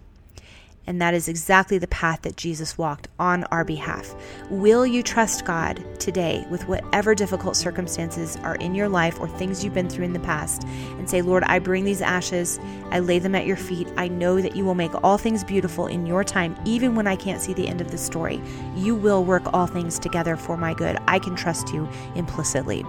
And 0.87 1.01
that 1.03 1.15
is 1.15 1.29
exactly 1.29 1.79
the 1.79 1.87
path 1.89 2.23
that 2.23 2.37
Jesus 2.37 2.79
walked 2.79 3.09
on 3.19 3.45
our 3.45 3.65
behalf. 3.65 4.15
Will 4.51 4.87
you 4.87 5.03
trust 5.03 5.45
God 5.45 5.85
today 5.99 6.47
with 6.51 6.69
whatever 6.69 7.15
difficult 7.15 7.57
circumstances 7.57 8.37
are 8.39 8.55
in 8.57 8.75
your 8.75 8.89
life 8.89 9.19
or 9.21 9.29
things 9.29 9.65
you've 9.65 9.75
been 9.75 9.89
through 9.89 10.05
in 10.05 10.13
the 10.13 10.21
past 10.21 10.63
and 10.65 11.09
say, 11.09 11.23
Lord, 11.23 11.45
I 11.45 11.59
bring 11.59 11.85
these 11.85 12.03
ashes, 12.03 12.61
I 12.91 13.01
lay 13.01 13.19
them 13.19 13.35
at 13.35 13.47
your 13.47 13.57
feet. 13.57 13.89
I 13.97 14.09
know 14.09 14.41
that 14.41 14.55
you 14.57 14.65
will 14.65 14.75
make 14.75 14.93
all 15.03 15.19
things 15.19 15.43
beautiful 15.45 15.87
in 15.87 16.07
your 16.07 16.25
time, 16.25 16.57
even 16.65 16.95
when 16.95 17.07
I 17.07 17.17
can't 17.17 17.41
see 17.41 17.53
the 17.53 17.69
end 17.69 17.81
of 17.81 17.91
the 17.91 17.99
story. 17.99 18.41
You 18.77 18.95
will 18.95 19.25
work 19.25 19.53
all 19.53 19.67
things 19.67 19.99
together 19.99 20.37
for 20.37 20.57
my 20.57 20.75
good. 20.75 20.99
I 21.09 21.19
can 21.19 21.35
trust 21.35 21.73
you 21.73 21.89
implicitly. 22.15 22.85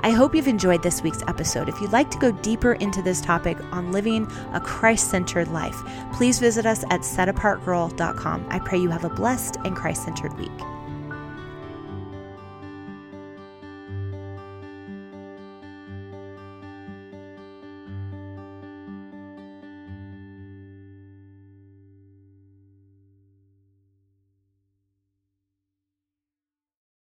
I 0.00 0.10
hope 0.10 0.34
you've 0.34 0.48
enjoyed 0.48 0.82
this 0.82 1.02
week's 1.02 1.22
episode. 1.26 1.68
If 1.68 1.80
you'd 1.80 1.92
like 1.92 2.10
to 2.10 2.18
go 2.18 2.30
deeper 2.32 2.74
into 2.74 3.02
this 3.02 3.20
topic 3.20 3.58
on 3.72 3.92
living 3.92 4.30
a 4.52 4.60
Christ 4.60 5.10
centered 5.10 5.48
life, 5.48 5.80
please 6.12 6.38
visit 6.38 6.66
us 6.66 6.84
at 6.90 7.00
setapartgirl.com. 7.00 8.46
I 8.48 8.58
pray 8.60 8.78
you 8.78 8.90
have 8.90 9.04
a 9.04 9.10
blessed 9.10 9.56
and 9.64 9.76
Christ 9.76 10.04
centered 10.04 10.36
week. 10.38 10.77